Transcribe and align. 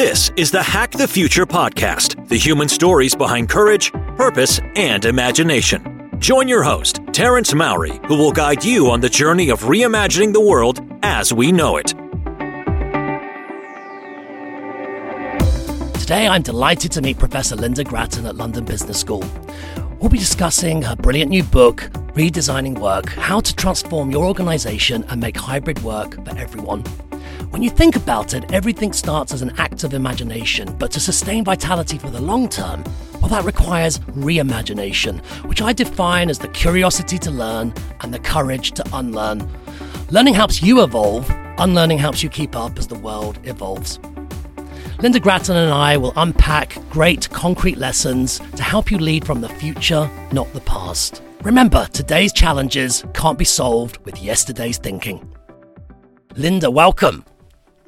This 0.00 0.32
is 0.34 0.50
the 0.50 0.62
Hack 0.62 0.92
the 0.92 1.06
Future 1.06 1.44
podcast, 1.44 2.26
the 2.26 2.38
human 2.38 2.70
stories 2.70 3.14
behind 3.14 3.50
courage, 3.50 3.92
purpose, 3.92 4.58
and 4.74 5.04
imagination. 5.04 6.08
Join 6.18 6.48
your 6.48 6.62
host, 6.62 7.00
Terence 7.12 7.52
Mauri, 7.52 8.00
who 8.06 8.16
will 8.16 8.32
guide 8.32 8.64
you 8.64 8.90
on 8.90 9.02
the 9.02 9.10
journey 9.10 9.50
of 9.50 9.60
reimagining 9.60 10.32
the 10.32 10.40
world 10.40 10.80
as 11.02 11.34
we 11.34 11.52
know 11.52 11.76
it. 11.76 11.88
Today, 16.00 16.26
I'm 16.26 16.40
delighted 16.40 16.92
to 16.92 17.02
meet 17.02 17.18
Professor 17.18 17.56
Linda 17.56 17.84
Gratton 17.84 18.24
at 18.24 18.36
London 18.36 18.64
Business 18.64 18.98
School. 18.98 19.22
We'll 19.98 20.08
be 20.08 20.16
discussing 20.16 20.80
her 20.80 20.96
brilliant 20.96 21.30
new 21.30 21.42
book, 21.42 21.90
Redesigning 22.14 22.78
Work 22.78 23.10
How 23.10 23.40
to 23.40 23.54
Transform 23.54 24.10
Your 24.10 24.24
Organization 24.24 25.04
and 25.10 25.20
Make 25.20 25.36
Hybrid 25.36 25.82
Work 25.82 26.24
for 26.24 26.38
Everyone. 26.38 26.84
When 27.50 27.62
you 27.64 27.70
think 27.70 27.96
about 27.96 28.32
it, 28.32 28.52
everything 28.52 28.92
starts 28.92 29.32
as 29.32 29.42
an 29.42 29.52
act 29.58 29.82
of 29.82 29.92
imagination, 29.92 30.72
but 30.78 30.92
to 30.92 31.00
sustain 31.00 31.44
vitality 31.44 31.98
for 31.98 32.08
the 32.08 32.20
long 32.20 32.48
term, 32.48 32.84
well, 33.20 33.28
that 33.28 33.44
requires 33.44 33.98
reimagination, 33.98 35.20
which 35.46 35.60
I 35.60 35.72
define 35.72 36.30
as 36.30 36.38
the 36.38 36.46
curiosity 36.48 37.18
to 37.18 37.30
learn 37.30 37.74
and 38.02 38.14
the 38.14 38.20
courage 38.20 38.70
to 38.72 38.84
unlearn. 38.92 39.50
Learning 40.10 40.32
helps 40.32 40.62
you 40.62 40.82
evolve, 40.84 41.28
unlearning 41.58 41.98
helps 41.98 42.22
you 42.22 42.28
keep 42.28 42.54
up 42.54 42.78
as 42.78 42.86
the 42.86 42.98
world 42.98 43.40
evolves. 43.42 43.98
Linda 45.00 45.18
Gratton 45.18 45.56
and 45.56 45.72
I 45.72 45.96
will 45.96 46.12
unpack 46.16 46.78
great 46.90 47.28
concrete 47.30 47.78
lessons 47.78 48.38
to 48.54 48.62
help 48.62 48.92
you 48.92 48.98
lead 48.98 49.26
from 49.26 49.40
the 49.40 49.48
future, 49.48 50.08
not 50.30 50.52
the 50.52 50.60
past. 50.60 51.20
Remember, 51.42 51.88
today's 51.92 52.32
challenges 52.32 53.04
can't 53.12 53.38
be 53.38 53.44
solved 53.44 53.98
with 54.04 54.22
yesterday's 54.22 54.78
thinking. 54.78 55.34
Linda, 56.36 56.70
welcome. 56.70 57.24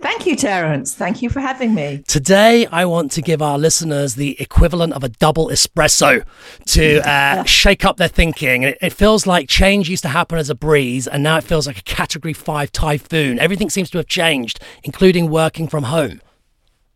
Thank 0.03 0.27
you, 0.27 0.35
Terence. 0.35 0.95
Thank 0.95 1.23
you 1.23 1.31
for 1.31 1.39
having 1.39 1.75
me. 1.75 2.03
Today, 2.09 2.67
I 2.67 2.85
want 2.87 3.13
to 3.13 3.23
give 3.23 3.41
our 3.41 3.57
listeners 3.57 4.17
the 4.17 4.39
equivalent 4.41 4.95
of 4.95 5.05
a 5.05 5.09
double 5.09 5.47
espresso 5.47 6.25
to 6.67 7.09
uh, 7.09 7.45
shake 7.45 7.85
up 7.85 7.99
their 7.99 8.09
thinking. 8.09 8.65
It, 8.65 8.79
it, 8.83 8.93
feels 8.93 9.29
like 9.29 9.49
change 9.49 9.89
used 9.89 10.03
to 10.03 10.09
happen 10.09 10.39
as 10.39 10.51
a 10.51 10.57
breeze, 10.57 11.07
and 11.07 11.23
now 11.23 11.37
it 11.39 11.45
feels 11.45 11.69
like 11.69 11.79
a 11.79 11.83
category 11.83 12.33
five 12.33 12.73
typhoon. 12.73 13.39
Everything 13.39 13.71
seems 13.71 13.91
to 13.91 13.99
have 13.99 14.09
changed, 14.09 14.59
including 14.83 15.31
working 15.31 15.69
from 15.69 15.85
home. 15.85 16.21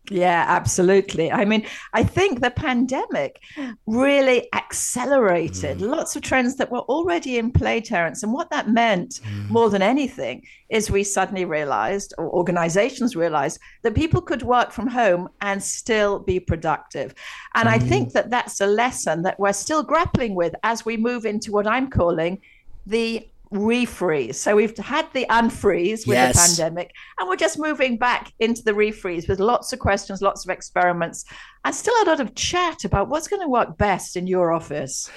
Yeah, 0.09 0.45
absolutely. 0.47 1.31
I 1.31 1.43
mean, 1.43 1.65
I 1.93 2.03
think 2.03 2.39
the 2.39 2.51
pandemic 2.51 3.41
really 3.85 4.47
accelerated 4.53 5.79
mm. 5.79 5.89
lots 5.89 6.15
of 6.15 6.21
trends 6.21 6.55
that 6.55 6.71
were 6.71 6.81
already 6.81 7.37
in 7.37 7.51
play, 7.51 7.81
Terence. 7.81 8.23
And 8.23 8.31
what 8.31 8.49
that 8.51 8.69
meant 8.69 9.19
mm. 9.23 9.49
more 9.49 9.69
than 9.69 9.81
anything 9.81 10.45
is 10.69 10.89
we 10.89 11.03
suddenly 11.03 11.43
realized, 11.43 12.13
or 12.17 12.29
organizations 12.29 13.17
realized, 13.17 13.59
that 13.83 13.95
people 13.95 14.21
could 14.21 14.43
work 14.43 14.71
from 14.71 14.87
home 14.87 15.27
and 15.41 15.61
still 15.61 16.19
be 16.19 16.39
productive. 16.39 17.13
And 17.55 17.67
mm. 17.67 17.73
I 17.73 17.79
think 17.79 18.13
that 18.13 18.29
that's 18.29 18.61
a 18.61 18.67
lesson 18.67 19.23
that 19.23 19.39
we're 19.39 19.53
still 19.53 19.83
grappling 19.83 20.35
with 20.35 20.55
as 20.63 20.85
we 20.85 20.95
move 20.95 21.25
into 21.25 21.51
what 21.51 21.67
I'm 21.67 21.89
calling 21.89 22.39
the 22.85 23.27
refreeze. 23.51 24.35
So 24.35 24.55
we've 24.55 24.77
had 24.77 25.11
the 25.13 25.25
unfreeze 25.29 26.07
with 26.07 26.15
yes. 26.15 26.33
the 26.33 26.63
pandemic, 26.63 26.93
and 27.19 27.29
we're 27.29 27.35
just 27.35 27.59
moving 27.59 27.97
back 27.97 28.33
into 28.39 28.63
the 28.63 28.73
refreeze 28.73 29.27
with 29.27 29.39
lots 29.39 29.73
of 29.73 29.79
questions, 29.79 30.21
lots 30.21 30.45
of 30.45 30.49
experiments, 30.49 31.25
and 31.65 31.75
still 31.75 31.93
a 32.03 32.05
lot 32.05 32.19
of 32.19 32.33
chat 32.35 32.85
about 32.85 33.09
what's 33.09 33.27
going 33.27 33.41
to 33.41 33.47
work 33.47 33.77
best 33.77 34.15
in 34.15 34.25
your 34.25 34.53
office. 34.53 35.11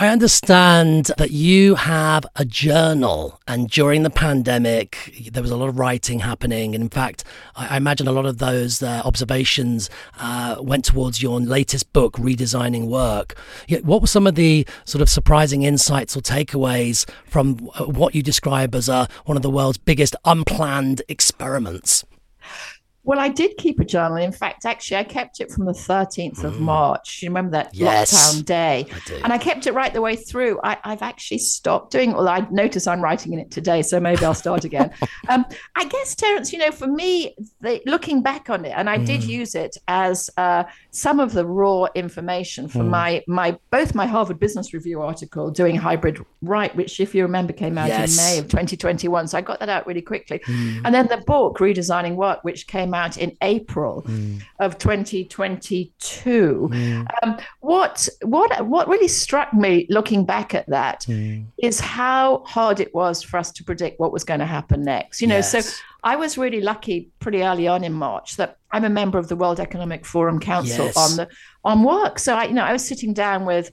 I 0.00 0.08
understand 0.08 1.12
that 1.16 1.30
you 1.30 1.76
have 1.76 2.26
a 2.36 2.44
journal, 2.44 3.40
and 3.46 3.68
during 3.68 4.02
the 4.02 4.10
pandemic, 4.10 5.28
there 5.30 5.42
was 5.42 5.52
a 5.52 5.56
lot 5.56 5.68
of 5.68 5.78
writing 5.78 6.18
happening. 6.18 6.74
And 6.74 6.82
in 6.82 6.90
fact, 6.90 7.24
I, 7.54 7.76
imagine 7.76 8.08
a 8.08 8.12
lot 8.12 8.26
of 8.26 8.38
those 8.38 8.82
uh, 8.82 9.02
observations 9.04 9.90
uh, 10.18 10.56
went 10.60 10.84
towards 10.84 11.22
your 11.22 11.40
latest 11.40 11.92
book, 11.92 12.14
Redesigning 12.14 12.88
Work. 12.88 13.36
What 13.82 14.00
were 14.00 14.06
some 14.06 14.26
of 14.26 14.34
the 14.34 14.66
sort 14.84 15.02
of 15.02 15.08
surprising 15.08 15.62
insights 15.62 16.16
or 16.16 16.20
takeaways 16.20 17.08
from 17.26 17.70
what 17.80 18.14
you 18.14 18.22
describe 18.22 18.74
as 18.74 18.88
uh, 18.88 19.06
one 19.24 19.36
of 19.36 19.42
the 19.42 19.50
world's 19.50 19.78
biggest 19.78 20.16
unplanned 20.24 21.02
experiments? 21.08 22.04
Well, 23.04 23.18
I 23.18 23.28
did 23.28 23.56
keep 23.56 23.80
a 23.80 23.84
journal. 23.84 24.18
In 24.18 24.30
fact, 24.30 24.64
actually, 24.64 24.98
I 24.98 25.04
kept 25.04 25.40
it 25.40 25.50
from 25.50 25.64
the 25.64 25.72
13th 25.72 26.44
of 26.44 26.54
mm. 26.54 26.60
March. 26.60 27.20
You 27.22 27.30
remember 27.30 27.50
that 27.52 27.74
yes, 27.74 28.12
lockdown 28.12 28.44
day? 28.44 28.86
I 28.92 29.14
and 29.24 29.32
I 29.32 29.38
kept 29.38 29.66
it 29.66 29.74
right 29.74 29.92
the 29.92 30.00
way 30.00 30.14
through. 30.14 30.60
I, 30.62 30.76
have 30.84 31.02
actually 31.02 31.38
stopped 31.38 31.90
doing 31.90 32.10
it. 32.10 32.16
Well, 32.16 32.28
I 32.28 32.46
notice 32.52 32.86
I'm 32.86 33.00
writing 33.00 33.32
in 33.32 33.40
it 33.40 33.50
today, 33.50 33.82
so 33.82 33.98
maybe 33.98 34.24
I'll 34.24 34.34
start 34.34 34.64
again. 34.64 34.92
um, 35.28 35.44
I 35.74 35.84
guess, 35.86 36.14
Terence, 36.14 36.52
you 36.52 36.60
know, 36.60 36.70
for 36.70 36.86
me, 36.86 37.34
the, 37.60 37.82
looking 37.86 38.22
back 38.22 38.48
on 38.48 38.64
it, 38.64 38.72
and 38.76 38.88
I 38.88 38.98
mm. 38.98 39.06
did 39.06 39.24
use 39.24 39.56
it 39.56 39.76
as 39.88 40.30
uh, 40.36 40.62
some 40.92 41.18
of 41.18 41.32
the 41.32 41.44
raw 41.44 41.86
information 41.96 42.68
for 42.68 42.80
mm. 42.80 42.88
my, 42.88 43.24
my 43.26 43.58
both 43.70 43.96
my 43.96 44.06
Harvard 44.06 44.38
Business 44.38 44.72
Review 44.72 45.02
article, 45.02 45.50
Doing 45.50 45.74
Hybrid 45.74 46.24
Right, 46.40 46.74
which, 46.76 47.00
if 47.00 47.16
you 47.16 47.22
remember, 47.22 47.52
came 47.52 47.78
out 47.78 47.88
yes. 47.88 48.16
in 48.16 48.24
May 48.24 48.38
of 48.38 48.44
2021. 48.44 49.26
So 49.26 49.38
I 49.38 49.40
got 49.40 49.58
that 49.58 49.68
out 49.68 49.88
really 49.88 50.02
quickly. 50.02 50.38
Mm. 50.38 50.82
And 50.84 50.94
then 50.94 51.08
the 51.08 51.16
book, 51.18 51.58
Redesigning 51.58 52.14
Work, 52.14 52.44
which 52.44 52.68
came 52.68 52.91
came 52.92 53.00
out 53.00 53.16
in 53.16 53.36
April 53.42 54.02
mm. 54.06 54.42
of 54.58 54.78
2022. 54.78 56.68
Mm. 56.70 57.06
Um, 57.22 57.38
what 57.60 58.08
what 58.22 58.66
what 58.66 58.88
really 58.88 59.08
struck 59.08 59.52
me 59.52 59.86
looking 59.88 60.24
back 60.24 60.54
at 60.54 60.68
that 60.68 61.02
mm. 61.08 61.44
is 61.58 61.80
how 61.80 62.42
hard 62.44 62.80
it 62.80 62.94
was 62.94 63.22
for 63.22 63.38
us 63.38 63.52
to 63.52 63.64
predict 63.64 63.98
what 63.98 64.12
was 64.12 64.24
going 64.24 64.40
to 64.40 64.46
happen 64.46 64.82
next. 64.82 65.20
You 65.20 65.28
know, 65.28 65.36
yes. 65.36 65.52
so 65.52 65.84
I 66.04 66.16
was 66.16 66.36
really 66.36 66.60
lucky 66.60 67.10
pretty 67.20 67.42
early 67.42 67.68
on 67.68 67.84
in 67.84 67.92
March 67.92 68.36
that 68.36 68.58
I'm 68.72 68.84
a 68.84 68.90
member 68.90 69.18
of 69.18 69.28
the 69.28 69.36
World 69.36 69.60
Economic 69.60 70.04
Forum 70.04 70.40
Council 70.40 70.86
yes. 70.86 70.96
on 70.96 71.16
the 71.16 71.28
on 71.64 71.82
work. 71.82 72.18
So 72.18 72.34
I 72.34 72.44
you 72.44 72.54
know 72.54 72.64
I 72.64 72.72
was 72.72 72.86
sitting 72.86 73.14
down 73.14 73.44
with 73.44 73.70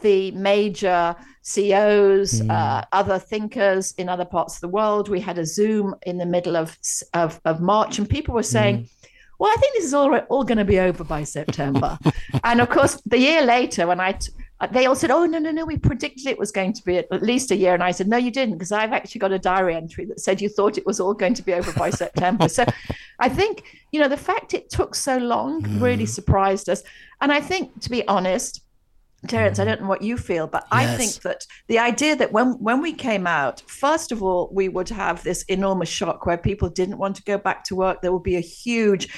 the 0.00 0.30
major 0.32 1.16
CEOs, 1.42 2.40
mm. 2.40 2.50
uh, 2.50 2.84
other 2.92 3.18
thinkers 3.18 3.94
in 3.98 4.08
other 4.08 4.24
parts 4.24 4.56
of 4.56 4.60
the 4.60 4.68
world. 4.68 5.08
We 5.08 5.20
had 5.20 5.38
a 5.38 5.46
Zoom 5.46 5.94
in 6.02 6.18
the 6.18 6.26
middle 6.26 6.56
of 6.56 6.76
of, 7.14 7.40
of 7.44 7.60
March, 7.60 7.98
and 7.98 8.08
people 8.08 8.34
were 8.34 8.42
saying. 8.42 8.78
Mm. 8.78 8.88
Well, 9.38 9.52
I 9.52 9.60
think 9.60 9.74
this 9.74 9.84
is 9.84 9.92
all, 9.92 10.16
all 10.16 10.44
going 10.44 10.56
to 10.56 10.64
be 10.64 10.80
over 10.80 11.04
by 11.04 11.22
September. 11.22 11.98
and 12.44 12.58
of 12.58 12.70
course, 12.70 13.02
the 13.04 13.18
year 13.18 13.42
later, 13.42 13.86
when 13.86 14.00
I 14.00 14.12
t- 14.12 14.32
they 14.72 14.86
all 14.86 14.94
said, 14.94 15.10
"Oh 15.10 15.26
no, 15.26 15.38
no, 15.38 15.50
no, 15.50 15.66
we 15.66 15.76
predicted 15.76 16.26
it 16.26 16.38
was 16.38 16.50
going 16.50 16.72
to 16.72 16.82
be 16.82 16.96
at 16.96 17.22
least 17.22 17.50
a 17.50 17.56
year," 17.56 17.74
and 17.74 17.82
I 17.82 17.90
said, 17.90 18.08
"No, 18.08 18.16
you 18.16 18.30
didn't, 18.30 18.54
because 18.54 18.72
I've 18.72 18.92
actually 18.94 19.18
got 19.18 19.32
a 19.32 19.38
diary 19.38 19.74
entry 19.74 20.06
that 20.06 20.20
said 20.20 20.40
you 20.40 20.48
thought 20.48 20.78
it 20.78 20.86
was 20.86 20.98
all 20.98 21.12
going 21.12 21.34
to 21.34 21.42
be 21.42 21.52
over 21.52 21.72
by 21.74 21.90
September." 21.90 22.48
So, 22.48 22.64
I 23.18 23.28
think 23.28 23.64
you 23.92 24.00
know 24.00 24.08
the 24.08 24.16
fact 24.16 24.54
it 24.54 24.70
took 24.70 24.94
so 24.94 25.18
long 25.18 25.62
mm. 25.62 25.82
really 25.82 26.06
surprised 26.06 26.70
us, 26.70 26.82
and 27.20 27.30
I 27.30 27.40
think, 27.40 27.80
to 27.80 27.90
be 27.90 28.06
honest, 28.08 28.62
Terence, 29.26 29.58
I 29.58 29.62
mm-hmm. 29.62 29.70
don't 29.70 29.80
know 29.82 29.88
what 29.88 30.02
you 30.02 30.16
feel, 30.16 30.46
but 30.46 30.64
yes. 30.70 30.88
I 30.90 30.96
think 30.96 31.22
that 31.22 31.46
the 31.68 31.78
idea 31.78 32.16
that 32.16 32.32
when 32.32 32.52
when 32.62 32.80
we 32.80 32.92
came 32.92 33.26
out, 33.26 33.62
first 33.66 34.12
of 34.12 34.22
all, 34.22 34.50
we 34.52 34.68
would 34.68 34.88
have 34.90 35.22
this 35.22 35.42
enormous 35.44 35.88
shock 35.88 36.26
where 36.26 36.38
people 36.38 36.68
didn't 36.68 36.98
want 36.98 37.16
to 37.16 37.22
go 37.24 37.38
back 37.38 37.64
to 37.64 37.74
work. 37.74 38.02
There 38.02 38.12
would 38.12 38.22
be 38.22 38.36
a 38.36 38.40
huge 38.40 39.08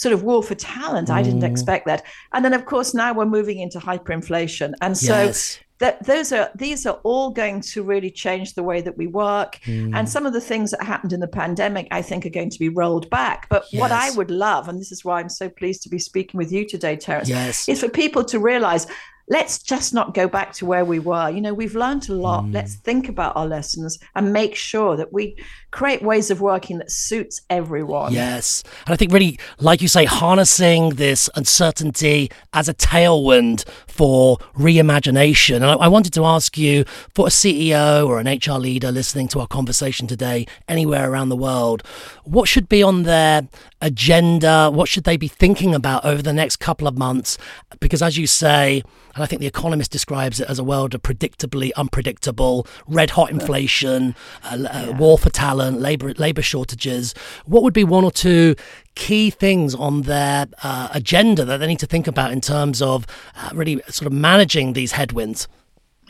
sort 0.00 0.14
of 0.14 0.22
war 0.22 0.42
for 0.42 0.54
talent. 0.54 1.08
Mm. 1.08 1.14
I 1.14 1.22
didn't 1.22 1.40
mm. 1.40 1.50
expect 1.50 1.86
that. 1.86 2.04
And 2.32 2.44
then 2.44 2.54
of 2.54 2.64
course 2.64 2.94
now 2.94 3.12
we're 3.12 3.26
moving 3.26 3.58
into 3.58 3.78
hyperinflation. 3.78 4.72
And 4.80 4.96
so 4.96 5.24
yes. 5.24 5.60
that 5.78 6.04
those 6.06 6.32
are 6.32 6.50
these 6.54 6.86
are 6.86 6.98
all 7.02 7.30
going 7.30 7.60
to 7.72 7.82
really 7.82 8.10
change 8.10 8.54
the 8.54 8.62
way 8.62 8.80
that 8.80 8.96
we 8.96 9.06
work. 9.06 9.58
Mm. 9.64 9.94
And 9.94 10.08
some 10.08 10.24
of 10.24 10.32
the 10.32 10.40
things 10.40 10.70
that 10.70 10.82
happened 10.82 11.12
in 11.12 11.20
the 11.20 11.28
pandemic, 11.28 11.86
I 11.90 12.00
think, 12.00 12.24
are 12.24 12.30
going 12.30 12.50
to 12.50 12.58
be 12.58 12.70
rolled 12.70 13.10
back. 13.10 13.46
But 13.50 13.64
yes. 13.70 13.80
what 13.80 13.92
I 13.92 14.10
would 14.12 14.30
love, 14.30 14.68
and 14.68 14.80
this 14.80 14.90
is 14.90 15.04
why 15.04 15.20
I'm 15.20 15.28
so 15.28 15.50
pleased 15.50 15.82
to 15.82 15.90
be 15.90 15.98
speaking 15.98 16.38
with 16.38 16.50
you 16.50 16.66
today, 16.66 16.96
Terence, 16.96 17.68
is 17.68 17.80
for 17.80 17.88
people 17.90 18.24
to 18.24 18.38
realize 18.38 18.86
let's 19.30 19.62
just 19.62 19.94
not 19.94 20.12
go 20.12 20.28
back 20.28 20.52
to 20.54 20.66
where 20.66 20.84
we 20.84 20.98
were. 20.98 21.30
You 21.30 21.40
know, 21.40 21.54
we've 21.54 21.76
learned 21.76 22.08
a 22.08 22.14
lot. 22.14 22.44
Mm. 22.44 22.52
Let's 22.52 22.74
think 22.74 23.08
about 23.08 23.36
our 23.36 23.46
lessons 23.46 23.98
and 24.16 24.32
make 24.32 24.56
sure 24.56 24.96
that 24.96 25.12
we 25.12 25.36
create 25.70 26.02
ways 26.02 26.32
of 26.32 26.40
working 26.40 26.78
that 26.78 26.90
suits 26.90 27.40
everyone. 27.48 28.12
Yes. 28.12 28.64
And 28.86 28.92
I 28.92 28.96
think 28.96 29.12
really, 29.12 29.38
like 29.60 29.80
you 29.80 29.86
say, 29.88 30.04
harnessing 30.04 30.90
this 30.90 31.30
uncertainty 31.36 32.28
as 32.52 32.68
a 32.68 32.74
tailwind 32.74 33.64
for 33.86 34.38
reimagination. 34.58 35.56
And 35.56 35.66
I, 35.66 35.74
I 35.74 35.88
wanted 35.88 36.12
to 36.14 36.24
ask 36.24 36.58
you 36.58 36.84
for 37.14 37.28
a 37.28 37.30
CEO 37.30 38.04
or 38.08 38.18
an 38.18 38.26
HR 38.26 38.58
leader 38.58 38.90
listening 38.90 39.28
to 39.28 39.40
our 39.40 39.46
conversation 39.46 40.08
today, 40.08 40.46
anywhere 40.66 41.08
around 41.08 41.28
the 41.28 41.36
world, 41.36 41.84
what 42.24 42.48
should 42.48 42.68
be 42.68 42.82
on 42.82 43.04
their 43.04 43.46
agenda? 43.80 44.70
What 44.70 44.88
should 44.88 45.04
they 45.04 45.16
be 45.16 45.28
thinking 45.28 45.72
about 45.72 46.04
over 46.04 46.20
the 46.20 46.32
next 46.32 46.56
couple 46.56 46.88
of 46.88 46.98
months? 46.98 47.38
Because 47.78 48.02
as 48.02 48.18
you 48.18 48.26
say, 48.26 48.82
I 49.22 49.26
think 49.26 49.40
The 49.40 49.46
Economist 49.46 49.90
describes 49.90 50.40
it 50.40 50.48
as 50.48 50.58
a 50.58 50.64
world 50.64 50.94
of 50.94 51.02
predictably 51.02 51.70
unpredictable, 51.76 52.66
red 52.86 53.10
hot 53.10 53.30
inflation, 53.30 54.14
uh, 54.44 54.48
uh, 54.48 54.56
yeah. 54.56 54.90
war 54.98 55.18
for 55.18 55.30
talent, 55.30 55.80
labor 55.80 56.12
labor 56.14 56.42
shortages. 56.42 57.14
What 57.44 57.62
would 57.62 57.74
be 57.74 57.84
one 57.84 58.04
or 58.04 58.10
two 58.10 58.54
key 58.94 59.30
things 59.30 59.74
on 59.74 60.02
their 60.02 60.46
uh, 60.62 60.88
agenda 60.92 61.44
that 61.44 61.58
they 61.58 61.66
need 61.66 61.78
to 61.78 61.86
think 61.86 62.06
about 62.06 62.32
in 62.32 62.40
terms 62.40 62.82
of 62.82 63.06
uh, 63.36 63.50
really 63.54 63.80
sort 63.88 64.06
of 64.06 64.12
managing 64.12 64.72
these 64.72 64.92
headwinds? 64.92 65.48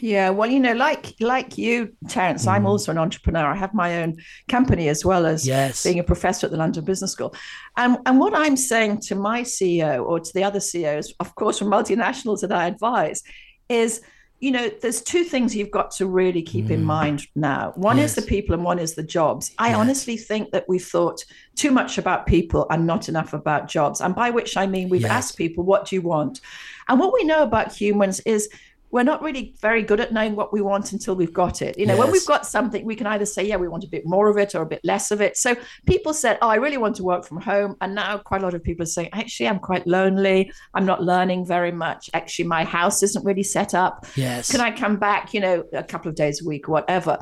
Yeah, 0.00 0.31
well, 0.31 0.50
you 0.50 0.61
know, 0.61 0.73
like 0.73 1.14
like 1.20 1.58
you, 1.58 1.94
Terence, 2.08 2.47
mm. 2.47 2.52
I'm 2.52 2.67
also 2.67 2.91
an 2.91 2.99
entrepreneur. 2.99 3.47
I 3.47 3.56
have 3.56 3.75
my 3.75 4.02
own 4.02 4.17
company 4.49 4.88
as 4.88 5.05
well 5.05 5.26
as 5.26 5.47
yes. 5.47 5.82
being 5.82 5.99
a 5.99 6.05
professor 6.05 6.47
at 6.47 6.50
the 6.50 6.56
London 6.56 6.85
Business 6.85 7.12
School. 7.12 7.35
And 7.76 7.99
and 8.06 8.19
what 8.19 8.35
I'm 8.35 8.56
saying 8.56 9.00
to 9.02 9.14
my 9.14 9.43
CEO 9.43 10.05
or 10.05 10.20
to 10.20 10.32
the 10.32 10.44
other 10.44 10.61
CEOs, 10.61 11.14
of 11.20 11.35
course, 11.35 11.58
from 11.58 11.69
multinationals 11.69 12.41
that 12.41 12.52
I 12.52 12.67
advise, 12.67 13.23
is 13.69 14.00
you 14.41 14.50
know, 14.50 14.70
there's 14.81 15.02
two 15.02 15.23
things 15.23 15.55
you've 15.55 15.70
got 15.70 15.91
to 15.91 16.06
really 16.06 16.41
keep 16.41 16.67
mm. 16.67 16.70
in 16.70 16.82
mind 16.82 17.26
now. 17.37 17.73
One 17.76 17.99
yes. 17.99 18.11
is 18.17 18.25
the 18.25 18.29
people 18.29 18.55
and 18.55 18.64
one 18.64 18.79
is 18.79 18.94
the 18.94 19.02
jobs. 19.02 19.52
I 19.58 19.69
yes. 19.69 19.76
honestly 19.76 20.17
think 20.17 20.50
that 20.52 20.64
we've 20.67 20.85
thought 20.85 21.23
too 21.56 21.70
much 21.70 21.99
about 21.99 22.26
people 22.26 22.67
and 22.70 22.87
not 22.87 23.11
enough 23.11 23.35
about 23.35 23.69
jobs. 23.69 24.00
And 24.00 24.14
by 24.14 24.31
which 24.31 24.56
I 24.56 24.67
mean 24.67 24.88
we've 24.88 25.02
yes. 25.02 25.11
asked 25.11 25.37
people, 25.37 25.64
what 25.64 25.87
do 25.87 25.94
you 25.94 26.00
want? 26.00 26.41
And 26.88 26.99
what 26.99 27.12
we 27.12 27.23
know 27.23 27.43
about 27.43 27.73
humans 27.73 28.20
is 28.20 28.49
we're 28.91 29.05
not 29.05 29.23
really 29.23 29.55
very 29.61 29.83
good 29.83 30.01
at 30.01 30.13
knowing 30.13 30.35
what 30.35 30.53
we 30.53 30.61
want 30.61 30.93
until 30.93 31.15
we've 31.15 31.33
got 31.33 31.63
it. 31.63 31.79
You 31.79 31.87
know, 31.87 31.95
yes. 31.95 32.03
when 32.03 32.13
we've 32.13 32.27
got 32.27 32.47
something, 32.47 32.85
we 32.85 32.97
can 32.97 33.07
either 33.07 33.27
say, 33.27 33.45
yeah, 33.45 33.57
we 33.57 33.69
want 33.69 33.85
a 33.85 33.89
bit 33.89 34.05
more 34.05 34.29
of 34.29 34.37
it 34.37 34.55
or 34.55 34.63
a 34.63 34.67
bit 34.67 34.81
less 34.85 35.11
of 35.11 35.21
it. 35.21 35.37
So 35.37 35.55
people 35.87 36.13
said, 36.13 36.39
oh, 36.43 36.49
I 36.49 36.57
really 36.57 36.77
want 36.77 36.97
to 36.97 37.05
work 37.05 37.25
from 37.25 37.41
home. 37.41 37.77
And 37.81 37.95
now 37.95 38.19
quite 38.19 38.41
a 38.43 38.45
lot 38.45 38.55
of 38.55 38.63
people 38.63 38.83
are 38.83 38.87
saying, 38.87 39.11
actually, 39.13 39.49
I'm 39.49 39.61
quite 39.61 39.87
lonely. 39.87 40.53
I'm 40.75 40.87
not 40.87 41.03
learning 41.03 41.47
very 41.47 41.73
much. 41.73 42.11
Actually, 42.15 42.47
my 42.47 42.65
house 42.65 43.03
isn't 43.03 43.25
really 43.25 43.45
set 43.45 43.75
up. 43.75 44.07
Yes. 44.17 44.51
Can 44.51 44.61
I 44.61 44.71
come 44.71 44.97
back, 44.97 45.33
you 45.35 45.41
know, 45.41 45.65
a 45.73 45.85
couple 45.85 46.09
of 46.09 46.17
days 46.17 46.43
a 46.43 46.49
week 46.49 46.69
or 46.69 46.73
whatever? 46.73 47.19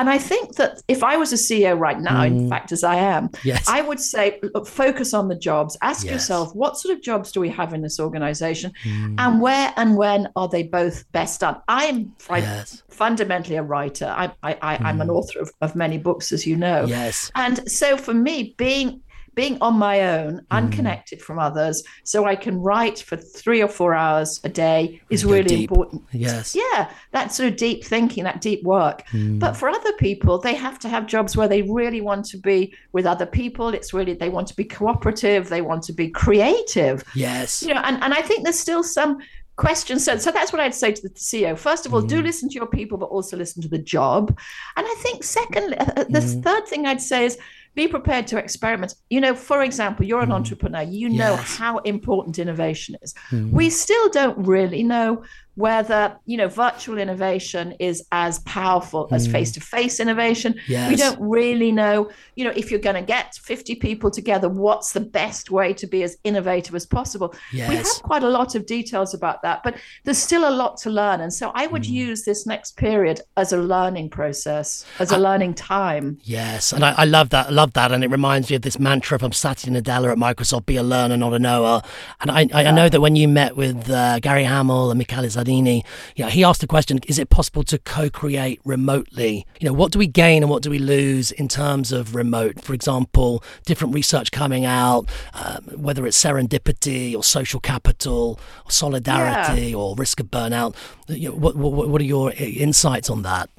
And 0.00 0.08
I 0.08 0.16
think 0.16 0.54
that 0.54 0.80
if 0.88 1.04
I 1.04 1.18
was 1.18 1.30
a 1.30 1.36
CEO 1.36 1.78
right 1.78 2.00
now, 2.00 2.22
mm. 2.22 2.28
in 2.28 2.48
fact, 2.48 2.72
as 2.72 2.82
I 2.82 2.94
am, 2.94 3.28
yes. 3.44 3.68
I 3.68 3.82
would 3.82 4.00
say 4.00 4.40
look, 4.54 4.66
focus 4.66 5.12
on 5.12 5.28
the 5.28 5.34
jobs. 5.34 5.76
Ask 5.82 6.06
yes. 6.06 6.14
yourself, 6.14 6.54
what 6.54 6.78
sort 6.78 6.96
of 6.96 7.02
jobs 7.02 7.30
do 7.32 7.38
we 7.38 7.50
have 7.50 7.74
in 7.74 7.82
this 7.82 8.00
organization? 8.00 8.72
Mm. 8.82 9.16
And 9.18 9.42
where 9.42 9.74
and 9.76 9.98
when 9.98 10.28
are 10.36 10.48
they 10.48 10.62
both 10.62 11.04
best 11.12 11.40
done? 11.40 11.60
I'm 11.68 12.14
yes. 12.30 12.82
fundamentally 12.88 13.56
a 13.56 13.62
writer. 13.62 14.06
I, 14.06 14.32
I, 14.42 14.56
I, 14.62 14.88
am 14.88 15.02
an 15.02 15.08
mm. 15.08 15.16
author 15.16 15.38
of, 15.38 15.52
of 15.60 15.76
many 15.76 15.98
books, 15.98 16.32
as 16.32 16.46
you 16.46 16.56
know. 16.56 16.86
Yes. 16.86 17.30
And 17.34 17.70
so 17.70 17.98
for 17.98 18.14
me, 18.14 18.54
being 18.56 19.02
being 19.40 19.56
on 19.62 19.74
my 19.74 20.02
own, 20.02 20.34
mm. 20.34 20.44
unconnected 20.50 21.22
from 21.22 21.38
others, 21.38 21.82
so 22.04 22.26
I 22.26 22.36
can 22.36 22.60
write 22.60 22.98
for 22.98 23.16
three 23.16 23.62
or 23.62 23.68
four 23.68 23.94
hours 23.94 24.38
a 24.44 24.50
day 24.50 25.00
is 25.08 25.24
really 25.24 25.48
deep. 25.48 25.70
important. 25.70 26.02
Yes. 26.12 26.54
Yeah, 26.54 26.92
that 27.12 27.32
sort 27.32 27.48
of 27.50 27.56
deep 27.56 27.82
thinking, 27.82 28.24
that 28.24 28.42
deep 28.42 28.62
work. 28.64 29.06
Mm. 29.12 29.38
But 29.38 29.56
for 29.56 29.70
other 29.70 29.94
people, 29.94 30.36
they 30.38 30.54
have 30.54 30.78
to 30.80 30.90
have 30.90 31.06
jobs 31.06 31.38
where 31.38 31.48
they 31.48 31.62
really 31.62 32.02
want 32.02 32.26
to 32.26 32.36
be 32.36 32.74
with 32.92 33.06
other 33.06 33.24
people. 33.24 33.72
It's 33.72 33.94
really, 33.94 34.12
they 34.12 34.28
want 34.28 34.46
to 34.48 34.56
be 34.56 34.64
cooperative, 34.64 35.48
they 35.48 35.62
want 35.62 35.84
to 35.84 35.94
be 35.94 36.10
creative. 36.10 37.02
Yes. 37.14 37.62
You 37.62 37.72
know, 37.72 37.80
and, 37.82 38.02
and 38.02 38.12
I 38.12 38.20
think 38.20 38.44
there's 38.44 38.58
still 38.58 38.84
some 38.84 39.20
questions. 39.56 40.04
So, 40.04 40.18
so 40.18 40.30
that's 40.30 40.52
what 40.52 40.60
I'd 40.60 40.74
say 40.74 40.92
to 40.92 41.02
the 41.02 41.10
CEO. 41.10 41.56
First 41.56 41.86
of 41.86 41.94
all, 41.94 42.02
mm. 42.02 42.08
do 42.08 42.20
listen 42.20 42.50
to 42.50 42.54
your 42.54 42.66
people, 42.66 42.98
but 42.98 43.06
also 43.06 43.38
listen 43.38 43.62
to 43.62 43.68
the 43.68 43.78
job. 43.78 44.38
And 44.76 44.86
I 44.86 44.94
think, 44.98 45.24
secondly, 45.24 45.78
uh, 45.78 45.84
uh 45.96 46.04
the 46.04 46.20
mm. 46.20 46.42
third 46.42 46.66
thing 46.66 46.84
I'd 46.86 47.00
say 47.00 47.24
is 47.24 47.38
be 47.74 47.86
prepared 47.86 48.26
to 48.28 48.38
experiment. 48.38 48.94
You 49.10 49.20
know, 49.20 49.34
for 49.34 49.62
example, 49.62 50.04
you're 50.04 50.22
an 50.22 50.30
mm. 50.30 50.34
entrepreneur, 50.34 50.82
you 50.82 51.08
know 51.08 51.36
how 51.36 51.78
important 51.78 52.38
innovation 52.38 52.96
is. 53.02 53.14
Mm. 53.30 53.52
We 53.52 53.70
still 53.70 54.08
don't 54.10 54.38
really 54.46 54.82
know 54.82 55.24
whether 55.56 56.16
you 56.26 56.36
know 56.36 56.48
virtual 56.48 56.98
innovation 56.98 57.74
is 57.78 58.06
as 58.12 58.38
powerful 58.40 59.08
mm. 59.08 59.12
as 59.12 59.26
face-to-face 59.26 60.00
innovation 60.00 60.54
yes. 60.68 60.88
we 60.88 60.96
don't 60.96 61.20
really 61.20 61.72
know 61.72 62.10
you 62.36 62.44
know 62.44 62.52
if 62.54 62.70
you're 62.70 62.80
going 62.80 62.94
to 62.94 63.02
get 63.02 63.34
50 63.34 63.74
people 63.76 64.10
together 64.10 64.48
what's 64.48 64.92
the 64.92 65.00
best 65.00 65.50
way 65.50 65.72
to 65.74 65.86
be 65.86 66.02
as 66.02 66.16
innovative 66.24 66.74
as 66.74 66.86
possible 66.86 67.34
yes. 67.52 67.68
we 67.68 67.76
have 67.76 67.86
quite 68.02 68.22
a 68.22 68.28
lot 68.28 68.54
of 68.54 68.64
details 68.64 69.12
about 69.12 69.42
that 69.42 69.62
but 69.62 69.76
there's 70.04 70.18
still 70.18 70.48
a 70.48 70.54
lot 70.54 70.76
to 70.78 70.90
learn 70.90 71.20
and 71.20 71.32
so 71.32 71.50
i 71.54 71.66
would 71.66 71.82
mm. 71.82 71.90
use 71.90 72.24
this 72.24 72.46
next 72.46 72.76
period 72.76 73.20
as 73.36 73.52
a 73.52 73.56
learning 73.56 74.08
process 74.08 74.86
as 74.98 75.10
a 75.12 75.16
I, 75.16 75.18
learning 75.18 75.54
time 75.54 76.18
yes 76.22 76.72
and 76.72 76.84
I, 76.84 76.92
I, 76.96 77.04
love 77.04 77.30
that 77.30 77.48
I 77.48 77.50
love 77.50 77.72
that 77.74 77.92
and 77.92 78.04
it 78.04 78.10
reminds 78.10 78.50
me 78.50 78.56
of 78.56 78.62
this 78.62 78.78
mantra 78.78 79.18
from 79.18 79.32
satya 79.32 79.72
nadella 79.72 80.12
at 80.12 80.18
microsoft 80.18 80.66
be 80.66 80.76
a 80.76 80.82
learner 80.82 81.16
not 81.16 81.34
a 81.34 81.38
knower 81.38 81.82
and 82.20 82.30
i, 82.30 82.48
I, 82.52 82.62
yeah. 82.62 82.70
Know 82.70 82.88
that 82.88 83.00
when 83.00 83.16
you 83.16 83.26
met 83.26 83.56
with 83.56 83.90
uh, 83.90 84.20
gary 84.20 84.44
hamel 84.44 84.90
and 84.90 84.98
michael 84.98 85.24
Zanini, 85.44 85.84
you 86.16 86.24
know, 86.24 86.30
he 86.30 86.44
asked 86.44 86.60
the 86.60 86.66
question, 86.66 87.00
is 87.06 87.18
it 87.18 87.30
possible 87.30 87.62
to 87.64 87.78
co-create 87.78 88.60
remotely? 88.64 89.46
You 89.60 89.68
know, 89.68 89.72
what 89.72 89.92
do 89.92 89.98
we 89.98 90.06
gain 90.06 90.42
and 90.42 90.50
what 90.50 90.62
do 90.62 90.70
we 90.70 90.78
lose 90.78 91.32
in 91.32 91.48
terms 91.48 91.92
of 91.92 92.14
remote? 92.14 92.60
For 92.60 92.74
example, 92.74 93.42
different 93.66 93.94
research 93.94 94.30
coming 94.30 94.64
out, 94.64 95.08
um, 95.34 95.64
whether 95.76 96.06
it's 96.06 96.22
serendipity 96.22 97.14
or 97.14 97.24
social 97.24 97.60
capital 97.60 98.38
or 98.64 98.70
solidarity 98.70 99.70
yeah. 99.70 99.76
or 99.76 99.94
risk 99.96 100.20
of 100.20 100.26
burnout. 100.26 100.74
You 101.08 101.30
know, 101.30 101.34
what, 101.34 101.56
what, 101.56 101.88
what 101.88 102.00
are 102.00 102.04
your 102.04 102.32
insights 102.32 103.10
on 103.10 103.22
that? 103.22 103.50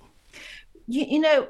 You, 0.91 1.05
you, 1.07 1.19
know, 1.19 1.47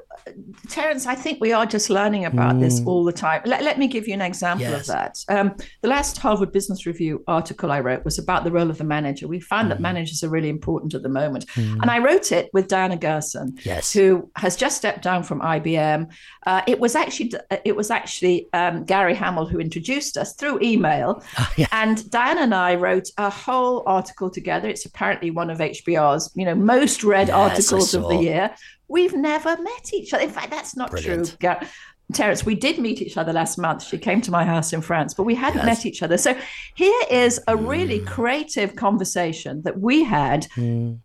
Terence, 0.68 1.06
I 1.06 1.14
think 1.14 1.40
we 1.40 1.52
are 1.52 1.66
just 1.66 1.90
learning 1.90 2.24
about 2.24 2.56
mm. 2.56 2.60
this 2.60 2.80
all 2.86 3.04
the 3.04 3.12
time. 3.12 3.42
Let, 3.44 3.62
let 3.62 3.78
me 3.78 3.88
give 3.88 4.06
you 4.06 4.14
an 4.14 4.20
example 4.20 4.68
yes. 4.68 4.80
of 4.80 4.86
that. 4.86 5.18
Um, 5.28 5.56
the 5.80 5.88
last 5.88 6.18
Harvard 6.18 6.52
Business 6.52 6.86
Review 6.86 7.24
article 7.26 7.72
I 7.72 7.80
wrote 7.80 8.04
was 8.04 8.18
about 8.18 8.44
the 8.44 8.52
role 8.52 8.70
of 8.70 8.78
the 8.78 8.84
manager. 8.84 9.26
We 9.26 9.40
found 9.40 9.66
mm. 9.66 9.70
that 9.70 9.80
managers 9.80 10.22
are 10.22 10.28
really 10.28 10.48
important 10.48 10.94
at 10.94 11.02
the 11.02 11.08
moment. 11.08 11.46
Mm. 11.54 11.82
And 11.82 11.90
I 11.90 11.98
wrote 11.98 12.32
it 12.32 12.50
with 12.52 12.68
Diana 12.68 12.96
Gherson, 12.96 13.58
yes. 13.64 13.92
who 13.92 14.30
has 14.36 14.56
just 14.56 14.76
stepped 14.76 15.02
down 15.02 15.22
from 15.22 15.40
IBM. 15.40 16.12
Uh, 16.46 16.62
it 16.66 16.78
was 16.78 16.94
actually 16.94 17.32
it 17.64 17.76
was 17.76 17.90
actually 17.90 18.48
um, 18.52 18.84
Gary 18.84 19.14
Hamel 19.14 19.46
who 19.46 19.58
introduced 19.58 20.16
us 20.16 20.34
through 20.34 20.60
email. 20.62 21.22
Oh, 21.38 21.52
yeah. 21.56 21.66
And 21.72 22.08
Diana 22.10 22.42
and 22.42 22.54
I 22.54 22.74
wrote 22.76 23.08
a 23.16 23.28
whole 23.28 23.82
article 23.86 24.30
together. 24.30 24.68
It's 24.68 24.84
apparently 24.84 25.30
one 25.30 25.50
of 25.50 25.58
HBR's, 25.58 26.30
you 26.34 26.44
know, 26.44 26.54
most 26.54 27.02
read 27.02 27.28
yes, 27.28 27.36
articles 27.36 27.94
of 27.94 28.08
the 28.08 28.16
year. 28.16 28.54
We've 28.92 29.14
never 29.14 29.56
met 29.56 29.92
each 29.94 30.12
other. 30.12 30.22
In 30.22 30.30
fact, 30.30 30.50
that's 30.50 30.76
not 30.76 30.90
Brilliant. 30.90 31.36
true. 31.40 31.58
Terence, 32.12 32.44
we 32.44 32.54
did 32.54 32.78
meet 32.78 33.00
each 33.00 33.16
other 33.16 33.32
last 33.32 33.56
month. 33.56 33.84
She 33.84 33.96
came 33.96 34.20
to 34.20 34.30
my 34.30 34.44
house 34.44 34.74
in 34.74 34.82
France, 34.82 35.14
but 35.14 35.22
we 35.22 35.34
hadn't 35.34 35.64
yes. 35.64 35.66
met 35.66 35.86
each 35.86 36.02
other. 36.02 36.18
So 36.18 36.36
here 36.74 37.02
is 37.10 37.40
a 37.48 37.56
really 37.56 38.00
mm. 38.00 38.06
creative 38.06 38.76
conversation 38.76 39.62
that 39.62 39.80
we 39.80 40.04
had 40.04 40.46
mm. 40.56 40.98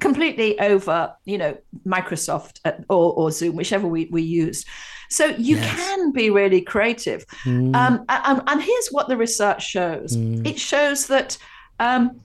completely 0.00 0.58
over, 0.58 1.14
you 1.26 1.38
know, 1.38 1.56
Microsoft 1.86 2.58
or, 2.88 3.12
or 3.12 3.30
Zoom, 3.30 3.54
whichever 3.54 3.86
we, 3.86 4.08
we 4.10 4.22
used. 4.22 4.66
So 5.08 5.26
you 5.26 5.56
yes. 5.58 5.76
can 5.76 6.10
be 6.10 6.30
really 6.30 6.60
creative. 6.60 7.24
Mm. 7.44 7.76
Um, 7.76 8.04
and, 8.08 8.42
and, 8.48 8.60
here's 8.60 8.88
what 8.88 9.08
the 9.08 9.16
research 9.16 9.64
shows 9.64 10.16
mm. 10.16 10.44
it 10.44 10.58
shows 10.58 11.06
that. 11.06 11.38
Um, 11.78 12.20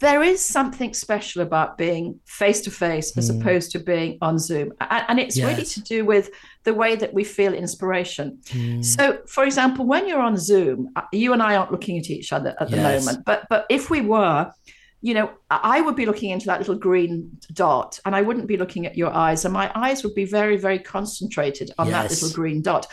there 0.00 0.22
is 0.22 0.44
something 0.44 0.92
special 0.92 1.42
about 1.42 1.78
being 1.78 2.20
face 2.26 2.60
to 2.62 2.70
face 2.70 3.16
as 3.16 3.30
mm. 3.30 3.40
opposed 3.40 3.70
to 3.72 3.78
being 3.78 4.18
on 4.20 4.38
Zoom. 4.38 4.72
And 4.80 5.18
it's 5.18 5.36
yes. 5.36 5.46
really 5.48 5.64
to 5.64 5.80
do 5.80 6.04
with 6.04 6.30
the 6.64 6.74
way 6.74 6.96
that 6.96 7.14
we 7.14 7.24
feel 7.24 7.54
inspiration. 7.54 8.38
Mm. 8.48 8.84
So, 8.84 9.20
for 9.26 9.44
example, 9.44 9.86
when 9.86 10.06
you're 10.06 10.20
on 10.20 10.36
Zoom, 10.36 10.90
uh, 10.96 11.02
you 11.12 11.32
and 11.32 11.42
I 11.42 11.56
aren't 11.56 11.72
looking 11.72 11.96
at 11.96 12.10
each 12.10 12.32
other 12.32 12.54
at 12.60 12.70
the 12.70 12.76
yes. 12.76 13.06
moment, 13.06 13.24
but 13.24 13.46
but 13.48 13.64
if 13.70 13.88
we 13.88 14.02
were, 14.02 14.52
you 15.00 15.14
know, 15.14 15.30
I 15.50 15.80
would 15.80 15.96
be 15.96 16.04
looking 16.04 16.30
into 16.30 16.46
that 16.46 16.58
little 16.58 16.74
green 16.74 17.30
dot 17.54 17.98
and 18.04 18.14
I 18.14 18.20
wouldn't 18.20 18.48
be 18.48 18.58
looking 18.58 18.84
at 18.84 18.98
your 18.98 19.12
eyes, 19.12 19.46
and 19.46 19.54
my 19.54 19.72
eyes 19.74 20.04
would 20.04 20.14
be 20.14 20.26
very, 20.26 20.58
very 20.58 20.78
concentrated 20.78 21.70
on 21.78 21.88
yes. 21.88 21.94
that 21.94 22.10
little 22.10 22.36
green 22.36 22.60
dot 22.60 22.86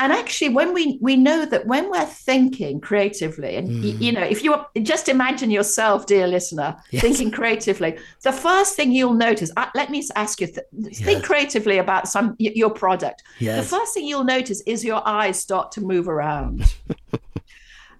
and 0.00 0.12
actually 0.12 0.48
when 0.48 0.72
we 0.72 0.98
we 1.00 1.14
know 1.14 1.44
that 1.44 1.66
when 1.66 1.90
we're 1.90 2.06
thinking 2.06 2.80
creatively 2.80 3.56
and 3.56 3.68
mm. 3.68 4.00
you, 4.00 4.10
know 4.10 4.22
if 4.22 4.42
you 4.42 4.56
just 4.82 5.08
imagine 5.08 5.50
yourself 5.50 6.06
dear 6.06 6.26
listener 6.26 6.74
yes. 6.90 7.02
thinking 7.02 7.30
creatively 7.30 7.96
the 8.22 8.32
first 8.32 8.74
thing 8.74 8.90
you'll 8.90 9.14
notice 9.14 9.52
uh, 9.56 9.66
let 9.74 9.90
me 9.90 10.02
ask 10.16 10.40
you 10.40 10.46
th- 10.46 10.66
yes. 10.72 11.00
think 11.00 11.22
creatively 11.22 11.78
about 11.78 12.08
some 12.08 12.34
your 12.38 12.70
product 12.70 13.22
yes. 13.38 13.62
the 13.62 13.76
first 13.76 13.94
thing 13.94 14.06
you'll 14.06 14.24
notice 14.24 14.62
is 14.62 14.84
your 14.84 15.06
eyes 15.06 15.38
start 15.38 15.70
to 15.70 15.80
move 15.80 16.08
around 16.08 16.74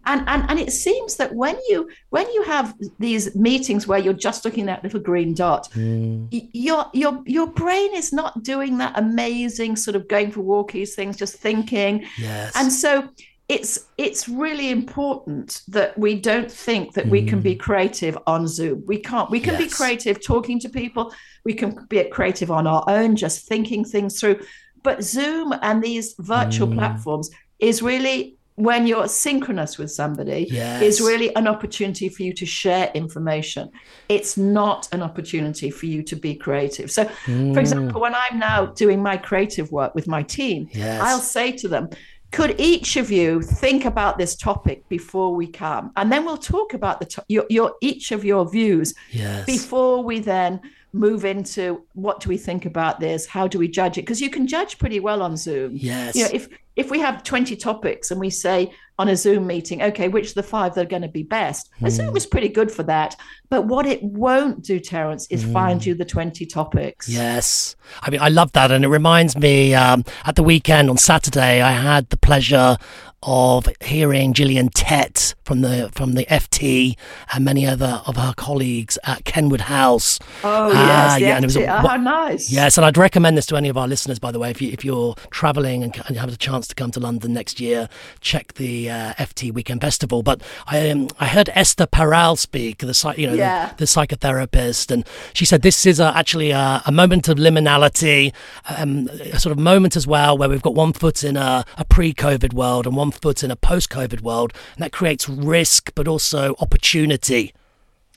and, 0.06 0.26
and 0.28 0.48
and 0.50 0.58
it 0.58 0.72
seems 0.72 1.16
that 1.16 1.34
when 1.34 1.56
you 1.68 1.88
when 2.08 2.30
you 2.32 2.42
have 2.42 2.74
these 2.98 3.34
meetings 3.36 3.86
where 3.86 3.98
you're 3.98 4.12
just 4.12 4.44
looking 4.44 4.68
at 4.68 4.76
that 4.76 4.84
little 4.84 5.00
green 5.00 5.34
dot 5.34 5.68
mm. 5.72 6.26
your 6.30 6.86
your 6.92 7.22
your 7.26 7.46
brain 7.46 7.94
is 7.94 8.12
not 8.12 8.42
doing 8.42 8.78
that 8.78 8.98
amazing 8.98 9.76
sort 9.76 9.96
of 9.96 10.08
going 10.08 10.30
for 10.30 10.40
walkies 10.40 10.90
things 10.90 11.16
just 11.16 11.36
thinking 11.36 12.04
yes. 12.18 12.52
and 12.56 12.72
so 12.72 13.08
it's 13.48 13.86
it's 13.98 14.28
really 14.28 14.70
important 14.70 15.62
that 15.68 15.98
we 15.98 16.14
don't 16.14 16.50
think 16.50 16.94
that 16.94 17.06
mm. 17.06 17.10
we 17.10 17.26
can 17.26 17.40
be 17.40 17.54
mm. 17.54 17.60
creative 17.60 18.16
on 18.26 18.46
zoom 18.46 18.82
we 18.86 18.98
can't 18.98 19.30
we 19.30 19.40
can 19.40 19.54
yes. 19.54 19.64
be 19.64 19.68
creative 19.68 20.24
talking 20.24 20.58
to 20.58 20.68
people 20.68 21.12
we 21.44 21.52
can 21.52 21.84
be 21.88 22.02
creative 22.04 22.50
on 22.50 22.66
our 22.66 22.84
own 22.86 23.16
just 23.16 23.46
thinking 23.46 23.84
things 23.84 24.18
through 24.18 24.40
but 24.82 25.02
zoom 25.02 25.52
and 25.62 25.82
these 25.82 26.14
virtual 26.18 26.68
mm. 26.68 26.74
platforms 26.74 27.30
is 27.58 27.82
really 27.82 28.38
when 28.60 28.86
you're 28.86 29.08
synchronous 29.08 29.78
with 29.78 29.90
somebody 29.90 30.46
yes. 30.50 30.82
is 30.82 31.00
really 31.00 31.34
an 31.34 31.46
opportunity 31.46 32.08
for 32.08 32.22
you 32.22 32.32
to 32.34 32.44
share 32.44 32.90
information. 32.94 33.70
It's 34.08 34.36
not 34.36 34.88
an 34.92 35.02
opportunity 35.02 35.70
for 35.70 35.86
you 35.86 36.02
to 36.02 36.16
be 36.16 36.34
creative. 36.34 36.90
So, 36.90 37.04
mm. 37.24 37.54
for 37.54 37.60
example, 37.60 38.00
when 38.00 38.14
I'm 38.14 38.38
now 38.38 38.66
doing 38.66 39.02
my 39.02 39.16
creative 39.16 39.72
work 39.72 39.94
with 39.94 40.06
my 40.06 40.22
team, 40.22 40.68
yes. 40.72 41.00
I'll 41.00 41.20
say 41.20 41.52
to 41.52 41.68
them, 41.68 41.88
could 42.32 42.54
each 42.60 42.96
of 42.96 43.10
you 43.10 43.42
think 43.42 43.84
about 43.84 44.18
this 44.18 44.36
topic 44.36 44.88
before 44.88 45.34
we 45.34 45.46
come 45.48 45.90
and 45.96 46.12
then 46.12 46.24
we'll 46.24 46.36
talk 46.36 46.74
about 46.74 47.00
the 47.00 47.06
to- 47.06 47.24
your, 47.28 47.44
your 47.50 47.74
each 47.80 48.12
of 48.12 48.24
your 48.24 48.48
views 48.48 48.94
yes. 49.10 49.44
before 49.46 50.04
we 50.04 50.20
then 50.20 50.60
move 50.92 51.24
into 51.24 51.84
what 51.94 52.20
do 52.20 52.28
we 52.28 52.36
think 52.36 52.66
about 52.66 53.00
this? 53.00 53.26
How 53.26 53.46
do 53.46 53.58
we 53.58 53.68
judge 53.68 53.98
it? 53.98 54.02
Because 54.02 54.20
you 54.20 54.30
can 54.30 54.46
judge 54.46 54.78
pretty 54.78 55.00
well 55.00 55.22
on 55.22 55.36
Zoom. 55.36 55.72
Yes. 55.74 56.16
You 56.16 56.24
know, 56.24 56.30
if 56.32 56.48
if 56.76 56.90
we 56.90 56.98
have 57.00 57.22
20 57.22 57.56
topics 57.56 58.10
and 58.10 58.18
we 58.18 58.30
say 58.30 58.72
on 58.98 59.08
a 59.08 59.16
Zoom 59.16 59.46
meeting, 59.46 59.82
okay, 59.82 60.08
which 60.08 60.28
of 60.28 60.34
the 60.34 60.42
five 60.42 60.74
that 60.74 60.86
are 60.86 60.88
going 60.88 61.02
to 61.02 61.08
be 61.08 61.22
best? 61.22 61.68
Mm. 61.80 61.90
Zoom 61.90 62.16
is 62.16 62.26
pretty 62.26 62.48
good 62.48 62.70
for 62.70 62.82
that. 62.84 63.16
But 63.50 63.66
what 63.66 63.86
it 63.86 64.02
won't 64.02 64.62
do, 64.62 64.78
Terence, 64.78 65.26
is 65.30 65.44
mm. 65.44 65.52
find 65.52 65.84
you 65.84 65.94
the 65.94 66.04
20 66.04 66.46
topics. 66.46 67.08
Yes. 67.08 67.76
I 68.02 68.10
mean, 68.10 68.20
I 68.20 68.28
love 68.28 68.52
that. 68.52 68.70
And 68.70 68.84
it 68.84 68.88
reminds 68.88 69.36
me 69.36 69.74
um, 69.74 70.04
at 70.24 70.36
the 70.36 70.42
weekend 70.42 70.88
on 70.88 70.96
Saturday, 70.96 71.60
I 71.60 71.72
had 71.72 72.08
the 72.08 72.16
pleasure 72.16 72.78
of 73.22 73.68
hearing 73.82 74.32
Gillian 74.32 74.70
Tett 74.70 75.34
from 75.44 75.60
the 75.60 75.90
from 75.92 76.12
the 76.12 76.24
FT 76.26 76.96
and 77.34 77.44
many 77.44 77.66
other 77.66 78.02
of 78.06 78.16
her 78.16 78.32
colleagues 78.36 78.98
at 79.04 79.24
Kenwood 79.24 79.62
House. 79.62 80.18
Oh 80.42 80.72
yes, 80.72 81.14
uh, 81.14 81.18
yeah, 81.18 81.36
and 81.36 81.44
it 81.44 81.48
was 81.48 81.56
a, 81.56 81.66
oh, 81.66 81.96
nice. 81.96 82.50
Yes, 82.50 82.78
and 82.78 82.84
I'd 82.84 82.96
recommend 82.96 83.36
this 83.36 83.46
to 83.46 83.56
any 83.56 83.68
of 83.68 83.76
our 83.76 83.88
listeners. 83.88 84.18
By 84.18 84.32
the 84.32 84.38
way, 84.38 84.50
if 84.50 84.62
you 84.62 84.70
if 84.70 84.84
you're 84.84 85.14
travelling 85.30 85.82
and, 85.82 86.02
and 86.06 86.16
have 86.16 86.32
a 86.32 86.36
chance 86.36 86.66
to 86.68 86.74
come 86.74 86.90
to 86.92 87.00
London 87.00 87.32
next 87.32 87.60
year, 87.60 87.88
check 88.20 88.54
the 88.54 88.90
uh, 88.90 89.14
FT 89.14 89.52
Weekend 89.52 89.80
Festival. 89.80 90.22
But 90.22 90.42
I 90.66 90.88
um, 90.90 91.08
I 91.18 91.26
heard 91.26 91.50
Esther 91.52 91.86
Perel 91.86 92.38
speak, 92.38 92.78
the 92.78 93.14
you 93.16 93.26
know 93.26 93.34
yeah. 93.34 93.70
the, 93.70 93.76
the, 93.76 93.84
psychotherapist, 93.84 94.90
and 94.90 95.04
she 95.32 95.44
said 95.44 95.62
this 95.62 95.84
is 95.84 96.00
a, 96.00 96.16
actually 96.16 96.52
a, 96.52 96.82
a, 96.86 96.92
moment 96.92 97.28
of 97.28 97.38
liminality, 97.38 98.32
um, 98.76 99.08
a 99.08 99.38
sort 99.38 99.52
of 99.52 99.58
moment 99.58 99.96
as 99.96 100.06
well 100.06 100.38
where 100.38 100.48
we've 100.48 100.62
got 100.62 100.74
one 100.74 100.92
foot 100.92 101.24
in 101.24 101.36
a, 101.36 101.64
a 101.76 101.84
pre-COVID 101.84 102.52
world 102.52 102.86
and 102.86 102.96
one 102.96 103.09
one 103.10 103.20
foot 103.20 103.42
in 103.42 103.50
a 103.50 103.56
post 103.56 103.90
COVID 103.90 104.20
world, 104.22 104.52
and 104.74 104.84
that 104.84 104.92
creates 104.92 105.28
risk 105.28 105.92
but 105.94 106.06
also 106.06 106.54
opportunity. 106.60 107.52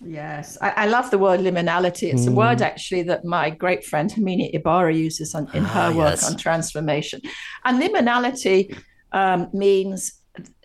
Yes, 0.06 0.58
I, 0.62 0.70
I, 0.72 0.86
love 0.88 1.12
the 1.12 1.18
word 1.18 1.40
liminality. 1.40 2.12
It's 2.12 2.26
mm. 2.26 2.30
a 2.30 2.32
word 2.32 2.62
actually 2.62 3.04
that 3.04 3.24
my 3.24 3.50
great 3.50 3.86
friend 3.86 4.12
Herminia 4.12 4.54
Ibarra 4.54 4.94
uses 4.94 5.34
on, 5.34 5.50
in 5.54 5.64
her 5.64 5.92
ah, 5.94 5.98
work 5.98 6.20
yes. 6.20 6.30
on 6.30 6.38
transformation. 6.38 7.22
And 7.64 7.82
liminality 7.82 8.78
um, 9.14 9.50
means 9.54 10.20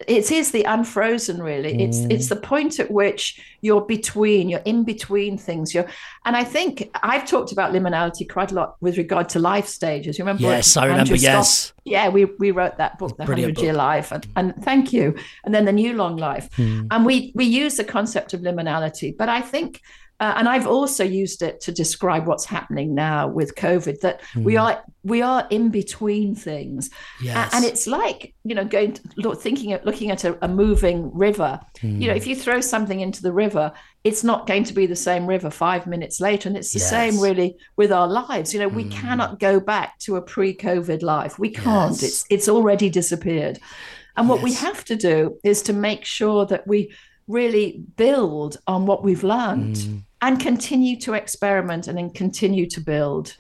it 0.07 0.31
is 0.31 0.51
the 0.51 0.63
unfrozen 0.63 1.43
really. 1.43 1.75
Mm. 1.75 1.89
it's 1.89 1.99
it's 2.11 2.29
the 2.29 2.37
point 2.37 2.81
at 2.81 2.91
which 2.91 3.39
you're 3.61 3.83
between 3.83 4.49
you're 4.49 4.61
in 4.61 4.83
between 4.85 5.37
things. 5.37 5.75
You're 5.75 5.87
and 6.25 6.35
i 6.37 6.43
think 6.43 6.89
i've 7.03 7.27
talked 7.27 7.53
about 7.53 7.73
liminality 7.73 8.29
quite 8.29 8.51
a 8.51 8.55
lot 8.55 8.77
with 8.81 8.97
regard 8.97 9.29
to 9.31 9.39
life 9.39 9.67
stages. 9.67 10.19
You 10.19 10.25
remember 10.25 10.45
yes 10.45 10.77
i 10.77 10.87
remember 10.87 11.17
yes. 11.17 11.73
Yeah 11.85 12.09
we 12.09 12.25
we 12.25 12.51
wrote 12.51 12.79
that 12.79 12.99
book 12.99 13.17
the 13.19 13.25
100 13.25 13.59
year 13.59 13.75
life 13.75 14.11
and, 14.11 14.27
and 14.37 14.55
thank 14.65 14.93
you. 14.93 15.15
And 15.45 15.55
then 15.55 15.67
the 15.67 15.73
new 15.73 15.93
long 15.95 16.17
life. 16.17 16.49
Mm. 16.57 16.87
and 16.91 17.05
we 17.05 17.33
we 17.35 17.45
use 17.45 17.77
the 17.77 17.85
concept 17.85 18.33
of 18.33 18.41
liminality 18.41 19.15
but 19.17 19.29
i 19.29 19.41
think 19.43 19.83
uh, 20.21 20.35
and 20.37 20.49
I've 20.49 20.67
also 20.67 21.05
used 21.05 21.43
it 21.43 21.61
to 21.63 21.73
describe 21.73 22.27
what's 22.27 22.45
happening 22.45 22.93
now 22.93 23.29
with 23.29 23.55
COVID. 23.55 24.01
That 24.01 24.21
mm. 24.35 24.43
we 24.43 24.57
are 24.57 24.83
we 25.05 25.23
are 25.23 25.47
in 25.51 25.71
between 25.71 26.35
things, 26.35 26.91
yes. 27.23 27.55
and 27.55 27.65
it's 27.65 27.87
like 27.87 28.35
you 28.43 28.57
know 28.57 28.65
going 28.65 28.95
to 28.95 29.35
thinking 29.35 29.73
at 29.73 29.87
looking 29.87 30.11
at 30.11 30.25
a, 30.25 30.37
a 30.45 30.49
moving 30.49 31.15
river. 31.15 31.61
Mm. 31.83 32.01
You 32.01 32.09
know, 32.09 32.15
hmm. 32.15 32.19
if 32.19 32.27
you 32.27 32.35
throw 32.35 32.61
something 32.61 32.99
into 32.99 33.23
the 33.23 33.33
river, 33.33 33.73
it's 34.03 34.25
not 34.25 34.49
going 34.49 34.65
to 34.65 34.73
be 34.73 34.87
the 34.87 34.97
same 34.97 35.25
river 35.25 35.51
five 35.51 35.87
minutes 35.87 36.21
later, 36.21 36.49
and 36.49 36.57
it's 36.59 36.73
the 36.73 36.81
yes. 36.81 36.91
same 36.91 37.21
really 37.21 37.57
with 37.77 37.93
our 37.93 38.09
lives. 38.09 38.53
You 38.53 38.59
know, 38.59 38.69
we 38.69 38.85
mm. 38.85 38.91
cannot 38.91 39.39
go 39.39 39.61
back 39.61 40.01
to 40.01 40.17
a 40.17 40.23
pre-COVID 40.23 41.03
life. 41.03 41.39
We 41.39 41.51
can't. 41.51 41.93
Yes. 41.93 42.03
It's 42.03 42.25
it's 42.29 42.49
already 42.49 42.91
disappeared. 42.91 43.61
And 44.17 44.29
what 44.29 44.43
we 44.43 44.53
have 44.55 44.85
to 44.87 44.97
do 44.97 45.39
is 45.45 45.63
to 45.63 45.73
make 45.73 46.05
sure 46.05 46.45
that 46.47 46.67
we 46.67 46.93
really 47.29 47.85
build 47.95 48.57
on 48.67 48.85
what 48.85 49.05
we've 49.05 49.23
learned. 49.23 50.05
And 50.21 50.41
continue 50.41 50.97
to 51.01 51.15
experiment 51.15 51.87
and 51.87 51.97
then 51.97 52.11
continue 52.11 52.67
to 52.71 52.81
build. 52.81 53.37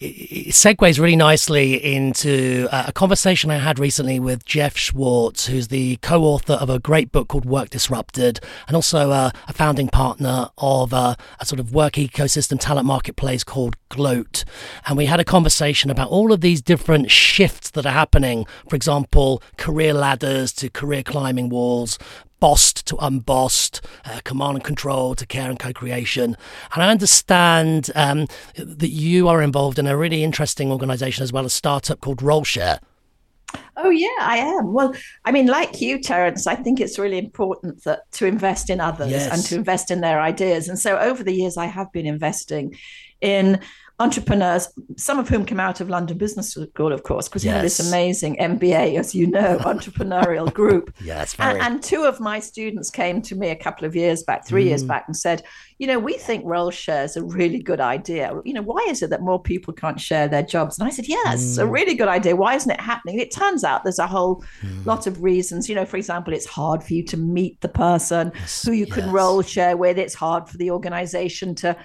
It 0.00 0.52
segues 0.52 0.98
really 0.98 1.14
nicely 1.14 1.74
into 1.74 2.68
uh, 2.72 2.86
a 2.88 2.92
conversation 2.92 3.48
I 3.50 3.58
had 3.58 3.78
recently 3.78 4.18
with 4.18 4.44
Jeff 4.44 4.76
Schwartz, 4.76 5.46
who's 5.46 5.68
the 5.68 5.98
co 5.98 6.24
author 6.24 6.54
of 6.54 6.68
a 6.68 6.80
great 6.80 7.12
book 7.12 7.28
called 7.28 7.44
Work 7.44 7.70
Disrupted, 7.70 8.40
and 8.66 8.74
also 8.74 9.12
a, 9.12 9.32
a 9.46 9.52
founding 9.52 9.86
partner 9.86 10.48
of 10.58 10.92
a, 10.92 11.16
a, 11.38 11.46
sort 11.46 11.60
of 11.60 11.72
work 11.72 11.92
ecosystem 11.92 12.58
talent 12.58 12.86
marketplace 12.86 13.44
called 13.44 13.76
Gloat. 13.88 14.44
And 14.86 14.96
we 14.96 15.06
had 15.06 15.20
a 15.20 15.24
conversation 15.24 15.90
about 15.90 16.08
all 16.10 16.32
of 16.32 16.40
these 16.40 16.60
different 16.60 17.10
shifts 17.10 17.70
that 17.70 17.86
are 17.86 17.92
happening. 17.92 18.46
For 18.68 18.74
example, 18.74 19.42
career 19.56 19.94
ladders 19.94 20.52
to 20.54 20.68
career 20.68 21.04
climbing 21.04 21.50
walls, 21.50 21.98
bossed 22.40 22.86
to 22.86 22.96
unbossed, 22.96 23.80
uh, 24.04 24.20
command 24.24 24.56
and 24.56 24.64
control 24.64 25.14
to 25.14 25.26
care 25.26 25.48
and 25.48 25.58
co-creation. 25.58 26.36
And 26.74 26.82
I 26.82 26.90
understand 26.90 27.90
um, 27.94 28.26
that 28.56 28.90
you 28.90 29.28
are 29.28 29.42
involved 29.42 29.78
in 29.78 29.86
a 29.86 29.96
really 29.96 30.22
interesting 30.22 30.70
organization 30.70 31.22
as 31.22 31.32
well, 31.32 31.46
a 31.46 31.50
startup 31.50 32.00
called 32.00 32.18
RoleShare. 32.18 32.78
Oh 33.76 33.90
yeah, 33.90 34.08
I 34.20 34.38
am. 34.38 34.72
Well, 34.72 34.94
I 35.24 35.32
mean, 35.32 35.46
like 35.46 35.80
you, 35.80 36.00
Terence, 36.00 36.46
I 36.46 36.56
think 36.56 36.80
it's 36.80 36.98
really 36.98 37.18
important 37.18 37.84
that 37.84 38.10
to 38.12 38.26
invest 38.26 38.70
in 38.70 38.80
others 38.80 39.10
yes. 39.10 39.32
and 39.32 39.42
to 39.46 39.54
invest 39.54 39.90
in 39.90 40.00
their 40.00 40.20
ideas. 40.20 40.68
And 40.68 40.78
so 40.78 40.98
over 40.98 41.22
the 41.22 41.32
years, 41.32 41.56
I 41.56 41.66
have 41.66 41.92
been 41.92 42.06
investing 42.06 42.76
in 43.20 43.60
entrepreneurs, 43.98 44.68
some 44.96 45.18
of 45.18 45.28
whom 45.28 45.46
come 45.46 45.58
out 45.58 45.80
of 45.80 45.88
London 45.88 46.18
Business 46.18 46.50
School, 46.50 46.92
of 46.92 47.02
course, 47.02 47.28
because 47.28 47.44
yes. 47.44 47.50
we 47.50 47.54
have 47.54 47.62
this 47.62 47.80
amazing 47.80 48.36
MBA, 48.36 48.98
as 48.98 49.14
you 49.14 49.26
know, 49.26 49.58
entrepreneurial 49.60 50.52
group. 50.52 50.94
Yes, 51.06 51.34
very... 51.34 51.50
and, 51.52 51.62
and, 51.62 51.82
two 51.82 52.04
of 52.04 52.18
my 52.20 52.40
students 52.40 52.90
came 52.90 53.22
to 53.22 53.36
me 53.36 53.50
a 53.50 53.56
couple 53.56 53.86
of 53.86 53.94
years 53.94 54.24
back, 54.24 54.46
three 54.46 54.64
mm. 54.64 54.68
years 54.68 54.82
back, 54.82 55.04
and 55.06 55.16
said, 55.16 55.42
you 55.78 55.86
know, 55.86 55.98
we 55.98 56.14
think 56.14 56.42
role 56.44 56.70
share 56.70 57.04
is 57.04 57.16
a 57.16 57.22
really 57.22 57.60
good 57.60 57.80
idea. 57.80 58.32
You 58.44 58.54
know, 58.54 58.62
why 58.62 58.84
is 58.88 59.02
it 59.02 59.10
that 59.10 59.20
more 59.20 59.40
people 59.40 59.72
can't 59.72 60.00
share 60.00 60.26
their 60.26 60.42
jobs? 60.42 60.78
And 60.78 60.88
I 60.88 60.90
said, 60.90 61.06
yes, 61.06 61.56
mm. 61.56 61.62
a 61.62 61.66
really 61.66 61.94
good 61.94 62.08
idea. 62.08 62.34
Why 62.34 62.54
isn't 62.54 62.70
it 62.70 62.80
happening? 62.80 63.20
It 63.20 63.30
turns 63.30 63.62
out 63.62 63.84
there's 63.84 64.00
a 64.00 64.06
whole 64.06 64.42
mm. 64.62 64.86
lot 64.86 65.06
of 65.06 65.22
reasons. 65.22 65.68
You 65.68 65.74
know, 65.74 65.84
for 65.84 65.96
example, 65.96 66.32
it's 66.32 66.46
hard 66.46 66.82
for 66.82 66.92
you 66.92 67.04
to 67.04 67.16
meet 67.16 67.60
the 67.60 67.68
person 67.68 68.32
yes. 68.34 68.64
who 68.64 68.72
you 68.72 68.86
yes. 68.86 68.96
can 68.96 69.12
role 69.12 69.42
share 69.42 69.76
with. 69.76 69.98
It's 69.98 70.14
hard 70.14 70.48
for 70.48 70.56
the 70.56 70.70
organization 70.70 71.54
to 71.56 71.76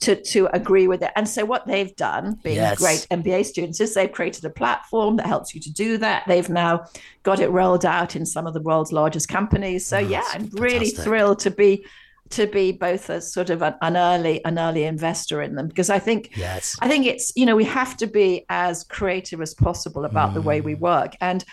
to, 0.00 0.20
to 0.22 0.48
agree 0.52 0.86
with 0.86 1.02
it. 1.02 1.10
And 1.16 1.28
so 1.28 1.44
what 1.44 1.66
they've 1.66 1.94
done, 1.96 2.38
being 2.42 2.56
yes. 2.56 2.78
great 2.78 3.06
MBA 3.10 3.46
students, 3.46 3.80
is 3.80 3.94
they've 3.94 4.10
created 4.10 4.44
a 4.44 4.50
platform 4.50 5.16
that 5.16 5.26
helps 5.26 5.54
you 5.54 5.60
to 5.62 5.72
do 5.72 5.98
that. 5.98 6.24
They've 6.26 6.48
now 6.48 6.86
got 7.22 7.40
it 7.40 7.48
rolled 7.48 7.84
out 7.84 8.14
in 8.16 8.24
some 8.26 8.46
of 8.46 8.54
the 8.54 8.60
world's 8.60 8.92
largest 8.92 9.28
companies. 9.28 9.86
So 9.86 9.98
oh, 9.98 10.00
yeah, 10.00 10.24
I'm 10.32 10.48
really 10.52 10.90
thrilled 10.90 11.40
to 11.40 11.50
be 11.50 11.84
to 12.28 12.46
be 12.46 12.72
both 12.72 13.08
a 13.08 13.20
sort 13.20 13.50
of 13.50 13.62
an, 13.62 13.74
an, 13.82 13.96
early 13.96 14.44
an 14.44 14.58
early 14.58 14.82
investor 14.82 15.42
in 15.42 15.54
them 15.54 15.68
because 15.68 15.90
I 15.90 16.00
think 16.00 16.36
yes 16.36 16.76
I 16.80 16.88
think 16.88 17.06
it's 17.06 17.32
you 17.36 17.46
know 17.46 17.54
we 17.54 17.64
have 17.64 17.96
to 17.98 18.08
be 18.08 18.44
as 18.48 18.82
creative 18.82 19.40
as 19.40 19.54
possible 19.54 20.04
about 20.04 20.30
mm. 20.30 20.34
the 20.34 20.42
way 20.42 20.60
we 20.60 20.74
mm. 20.74 20.80
work 20.80 21.14
and 21.20 21.44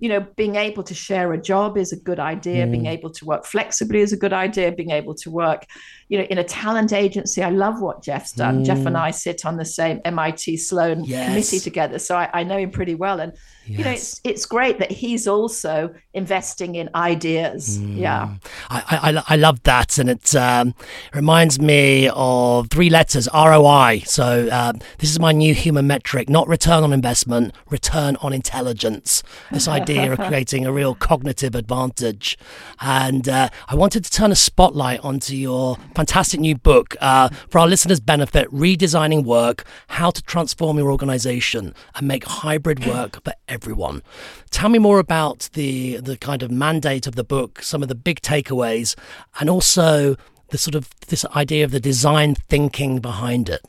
you 0.00 0.08
know, 0.08 0.20
being 0.36 0.56
able 0.56 0.82
to 0.82 0.94
share 0.94 1.32
a 1.32 1.40
job 1.40 1.78
is 1.78 1.92
a 1.92 1.96
good 1.96 2.18
idea. 2.18 2.66
Mm. 2.66 2.70
Being 2.72 2.86
able 2.86 3.10
to 3.10 3.24
work 3.24 3.44
flexibly 3.44 4.00
is 4.00 4.12
a 4.12 4.16
good 4.16 4.32
idea. 4.32 4.72
Being 4.72 4.90
able 4.90 5.14
to 5.16 5.30
work, 5.30 5.66
you 6.08 6.18
know, 6.18 6.24
in 6.24 6.38
a 6.38 6.44
talent 6.44 6.92
agency. 6.92 7.42
I 7.42 7.50
love 7.50 7.80
what 7.80 8.02
Jeff's 8.02 8.32
done. 8.32 8.62
Mm. 8.62 8.66
Jeff 8.66 8.86
and 8.86 8.96
I 8.96 9.12
sit 9.12 9.46
on 9.46 9.56
the 9.56 9.64
same 9.64 10.00
MIT 10.04 10.56
Sloan 10.58 11.04
yes. 11.04 11.28
committee 11.28 11.60
together, 11.60 11.98
so 11.98 12.16
I, 12.16 12.28
I 12.34 12.42
know 12.42 12.58
him 12.58 12.70
pretty 12.70 12.94
well. 12.94 13.20
And 13.20 13.32
Yes. 13.66 13.78
You 13.78 13.84
know, 13.84 13.90
it's 13.92 14.20
it's 14.24 14.46
great 14.46 14.78
that 14.78 14.90
he's 14.90 15.26
also 15.26 15.94
investing 16.12 16.74
in 16.74 16.90
ideas. 16.94 17.78
Mm. 17.78 17.96
Yeah, 17.96 18.34
I, 18.68 18.82
I, 19.26 19.34
I 19.34 19.36
love 19.36 19.62
that, 19.62 19.96
and 19.96 20.10
it 20.10 20.34
um, 20.36 20.74
reminds 21.14 21.58
me 21.58 22.10
of 22.12 22.68
three 22.68 22.90
letters 22.90 23.26
ROI. 23.32 24.02
So 24.04 24.48
uh, 24.52 24.74
this 24.98 25.10
is 25.10 25.18
my 25.18 25.32
new 25.32 25.54
human 25.54 25.86
metric: 25.86 26.28
not 26.28 26.46
return 26.46 26.84
on 26.84 26.92
investment, 26.92 27.54
return 27.70 28.16
on 28.16 28.34
intelligence. 28.34 29.22
This 29.50 29.66
idea 29.66 30.12
of 30.12 30.18
creating 30.28 30.66
a 30.66 30.72
real 30.72 30.94
cognitive 30.94 31.54
advantage, 31.54 32.36
and 32.82 33.26
uh, 33.28 33.48
I 33.68 33.74
wanted 33.76 34.04
to 34.04 34.10
turn 34.10 34.30
a 34.30 34.36
spotlight 34.36 35.00
onto 35.00 35.34
your 35.34 35.78
fantastic 35.94 36.38
new 36.38 36.54
book 36.54 36.96
uh, 37.00 37.30
for 37.48 37.60
our 37.60 37.66
listeners' 37.66 38.00
benefit: 38.00 38.50
redesigning 38.50 39.24
work, 39.24 39.64
how 39.88 40.10
to 40.10 40.22
transform 40.22 40.76
your 40.76 40.90
organization 40.90 41.74
and 41.94 42.06
make 42.06 42.24
hybrid 42.24 42.84
work 42.86 43.24
for 43.24 43.32
everyone. 43.54 44.02
Tell 44.50 44.68
me 44.68 44.78
more 44.78 44.98
about 44.98 45.48
the 45.54 45.96
the 45.98 46.18
kind 46.18 46.42
of 46.42 46.50
mandate 46.50 47.06
of 47.06 47.14
the 47.14 47.24
book, 47.24 47.62
some 47.62 47.82
of 47.82 47.88
the 47.88 47.94
big 47.94 48.20
takeaways, 48.20 48.96
and 49.38 49.48
also 49.48 50.16
the 50.48 50.58
sort 50.58 50.74
of 50.74 50.90
this 51.06 51.24
idea 51.36 51.64
of 51.64 51.70
the 51.70 51.80
design 51.80 52.34
thinking 52.34 52.98
behind 52.98 53.48
it. 53.48 53.62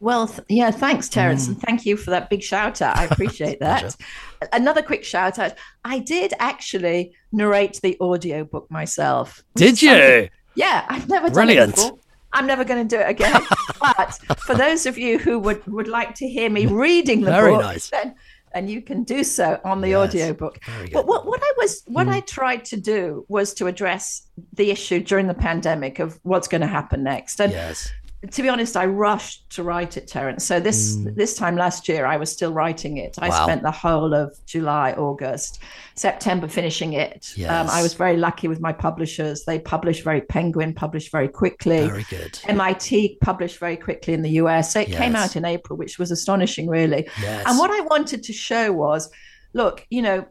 Well, 0.00 0.26
th- 0.26 0.40
yeah, 0.48 0.72
thanks, 0.72 1.08
Terence, 1.08 1.44
mm. 1.44 1.48
and 1.48 1.60
thank 1.60 1.86
you 1.86 1.96
for 1.96 2.10
that 2.10 2.28
big 2.28 2.42
shout 2.42 2.82
out. 2.82 2.96
I 2.96 3.04
appreciate 3.04 3.60
that. 3.68 3.94
Another 4.52 4.82
quick 4.82 5.04
shout 5.04 5.38
out. 5.38 5.52
I 5.84 6.00
did 6.00 6.32
actually 6.40 7.12
narrate 7.30 7.78
the 7.82 7.96
audio 8.00 8.42
book 8.42 8.68
myself. 8.68 9.44
Did 9.54 9.80
you? 9.80 10.28
Yeah, 10.54 10.86
I've 10.88 11.08
never 11.08 11.30
Brilliant. 11.30 11.76
done 11.76 11.86
it 11.86 11.90
before. 11.90 11.98
I'm 12.32 12.46
never 12.46 12.64
going 12.64 12.86
to 12.88 12.96
do 12.96 13.00
it 13.00 13.08
again. 13.08 13.42
but 13.80 14.14
for 14.40 14.54
those 14.54 14.86
of 14.86 14.96
you 14.98 15.18
who 15.18 15.38
would, 15.38 15.64
would 15.66 15.88
like 15.88 16.14
to 16.16 16.28
hear 16.28 16.50
me 16.50 16.66
reading 16.66 17.20
the 17.20 17.30
Very 17.30 17.52
book, 17.52 17.62
nice. 17.62 17.90
then 17.90 18.14
and 18.54 18.70
you 18.70 18.82
can 18.82 19.04
do 19.04 19.24
so 19.24 19.60
on 19.64 19.80
the 19.80 19.90
yes. 19.90 20.08
audiobook. 20.08 20.58
But 20.92 21.06
what, 21.06 21.26
what 21.26 21.40
I 21.42 21.52
was 21.58 21.82
what 21.86 22.06
mm. 22.06 22.12
I 22.12 22.20
tried 22.20 22.64
to 22.66 22.76
do 22.76 23.24
was 23.28 23.54
to 23.54 23.66
address 23.66 24.22
the 24.54 24.70
issue 24.70 25.00
during 25.00 25.26
the 25.26 25.34
pandemic 25.34 25.98
of 25.98 26.18
what's 26.22 26.48
going 26.48 26.60
to 26.60 26.66
happen 26.66 27.02
next. 27.02 27.40
And 27.40 27.52
yes. 27.52 27.90
To 28.30 28.42
be 28.42 28.48
honest, 28.48 28.76
I 28.76 28.86
rushed 28.86 29.50
to 29.50 29.64
write 29.64 29.96
it, 29.96 30.06
Terence. 30.06 30.44
So 30.44 30.60
this 30.60 30.96
mm. 30.96 31.14
this 31.16 31.34
time 31.34 31.56
last 31.56 31.88
year, 31.88 32.06
I 32.06 32.16
was 32.16 32.30
still 32.30 32.52
writing 32.52 32.98
it. 32.98 33.18
I 33.20 33.28
wow. 33.28 33.42
spent 33.42 33.62
the 33.62 33.70
whole 33.72 34.14
of 34.14 34.38
July, 34.46 34.92
August, 34.92 35.60
September 35.96 36.46
finishing 36.46 36.92
it. 36.92 37.32
Yes. 37.36 37.50
Um, 37.50 37.68
I 37.68 37.82
was 37.82 37.94
very 37.94 38.16
lucky 38.16 38.46
with 38.46 38.60
my 38.60 38.72
publishers. 38.72 39.44
They 39.44 39.58
published 39.58 40.04
very 40.04 40.20
Penguin 40.20 40.72
published 40.72 41.10
very 41.10 41.28
quickly. 41.28 41.88
Very 41.88 42.06
good. 42.08 42.38
MIT 42.46 43.18
published 43.20 43.58
very 43.58 43.76
quickly 43.76 44.14
in 44.14 44.22
the 44.22 44.30
US. 44.42 44.72
So 44.72 44.80
it 44.80 44.88
yes. 44.88 44.98
came 44.98 45.16
out 45.16 45.34
in 45.34 45.44
April, 45.44 45.76
which 45.76 45.98
was 45.98 46.12
astonishing, 46.12 46.68
really. 46.68 47.08
Yes. 47.20 47.44
And 47.46 47.58
what 47.58 47.72
I 47.72 47.80
wanted 47.80 48.22
to 48.22 48.32
show 48.32 48.72
was, 48.72 49.10
look, 49.52 49.84
you 49.90 50.00
know, 50.00 50.26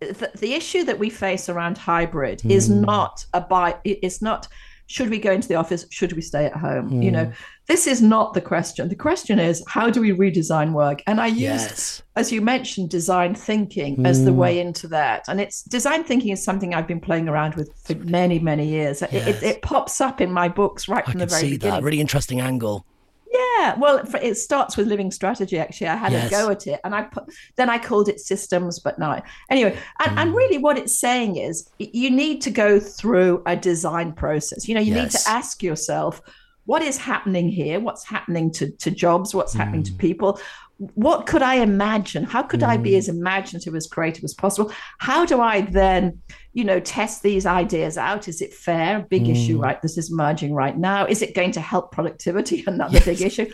the, 0.00 0.30
the 0.38 0.54
issue 0.54 0.84
that 0.84 0.98
we 0.98 1.10
face 1.10 1.48
around 1.48 1.76
hybrid 1.76 2.38
mm. 2.40 2.50
is 2.50 2.70
not 2.70 3.26
a 3.34 3.40
by 3.40 3.76
it's 3.84 4.22
not 4.22 4.46
should 4.86 5.10
we 5.10 5.18
go 5.18 5.32
into 5.32 5.48
the 5.48 5.54
office? 5.54 5.86
Should 5.90 6.12
we 6.12 6.22
stay 6.22 6.46
at 6.46 6.56
home? 6.56 6.90
Mm. 6.90 7.04
you 7.04 7.10
know 7.10 7.32
this 7.66 7.86
is 7.86 8.02
not 8.02 8.34
the 8.34 8.42
question. 8.42 8.88
The 8.88 8.94
question 8.94 9.38
is 9.38 9.64
how 9.68 9.88
do 9.88 10.00
we 10.00 10.12
redesign 10.12 10.72
work? 10.72 11.02
And 11.06 11.20
i 11.20 11.26
used 11.26 11.40
yes. 11.40 12.02
as 12.16 12.30
you 12.30 12.40
mentioned 12.40 12.90
design 12.90 13.34
thinking 13.34 13.96
mm. 13.96 14.06
as 14.06 14.24
the 14.24 14.32
way 14.32 14.60
into 14.60 14.88
that. 14.88 15.24
And 15.28 15.40
it's 15.40 15.62
design 15.62 16.04
thinking 16.04 16.32
is 16.32 16.44
something 16.44 16.74
i've 16.74 16.86
been 16.86 17.00
playing 17.00 17.28
around 17.28 17.54
with 17.54 17.70
for 17.82 17.94
many 17.94 18.38
many 18.38 18.66
years. 18.66 19.00
Yes. 19.00 19.12
it, 19.12 19.28
it, 19.28 19.42
it, 19.42 19.62
pops 19.62 20.00
up 20.00 20.20
in 20.20 20.30
my 20.30 20.48
books 20.48 20.88
right 20.88 21.04
from 21.04 21.20
I 21.20 21.24
the 21.24 21.30
very 21.30 21.40
see 21.40 21.50
beginning. 21.52 21.74
That 21.74 21.82
really 21.82 22.00
interesting 22.00 22.40
angle 22.40 22.86
yeah, 23.34 23.74
well, 23.78 24.00
it 24.22 24.36
starts 24.36 24.76
with 24.76 24.86
living 24.86 25.10
strategy. 25.10 25.58
Actually, 25.58 25.88
I 25.88 25.96
had 25.96 26.12
yes. 26.12 26.28
a 26.28 26.30
go 26.30 26.50
at 26.50 26.66
it, 26.66 26.80
and 26.84 26.94
I 26.94 27.02
put 27.02 27.24
then 27.56 27.68
I 27.68 27.78
called 27.78 28.08
it 28.08 28.20
systems, 28.20 28.78
but 28.78 28.98
no. 28.98 29.20
Anyway, 29.50 29.76
and, 30.00 30.16
mm. 30.16 30.20
and 30.20 30.34
really, 30.34 30.58
what 30.58 30.78
it's 30.78 30.98
saying 31.00 31.36
is 31.36 31.68
you 31.78 32.10
need 32.10 32.40
to 32.42 32.50
go 32.50 32.78
through 32.78 33.42
a 33.46 33.56
design 33.56 34.12
process. 34.12 34.68
You 34.68 34.74
know, 34.74 34.80
you 34.80 34.94
yes. 34.94 35.02
need 35.02 35.20
to 35.20 35.30
ask 35.30 35.62
yourself 35.62 36.22
what 36.66 36.82
is 36.82 36.96
happening 36.96 37.48
here, 37.48 37.80
what's 37.80 38.04
happening 38.04 38.50
to 38.52 38.70
to 38.70 38.90
jobs, 38.90 39.34
what's 39.34 39.54
mm. 39.54 39.58
happening 39.58 39.82
to 39.82 39.92
mm. 39.92 39.98
people, 39.98 40.40
what 40.78 41.26
could 41.26 41.42
I 41.42 41.56
imagine? 41.56 42.24
How 42.24 42.42
could 42.42 42.60
mm. 42.60 42.68
I 42.68 42.76
be 42.76 42.92
mm. 42.92 42.98
as 42.98 43.08
imaginative, 43.08 43.74
as 43.76 43.86
creative 43.86 44.24
as 44.24 44.34
possible? 44.34 44.72
How 44.98 45.24
do 45.24 45.40
I 45.40 45.60
then, 45.60 46.20
you 46.52 46.64
know, 46.64 46.80
test 46.80 47.22
these 47.22 47.46
ideas 47.46 47.96
out? 47.96 48.26
Is 48.26 48.40
it 48.40 48.52
fair? 48.52 49.06
Big 49.08 49.24
mm. 49.24 49.30
issue, 49.30 49.60
right? 49.60 49.80
This 49.80 49.96
is 49.96 50.10
emerging 50.10 50.52
right 50.52 50.76
now. 50.76 51.06
Is 51.06 51.22
it 51.22 51.34
going 51.34 51.52
to 51.52 51.60
help 51.60 51.92
productivity? 51.92 52.64
Another 52.66 52.94
yes. 52.94 53.04
big 53.04 53.22
issue. 53.22 53.50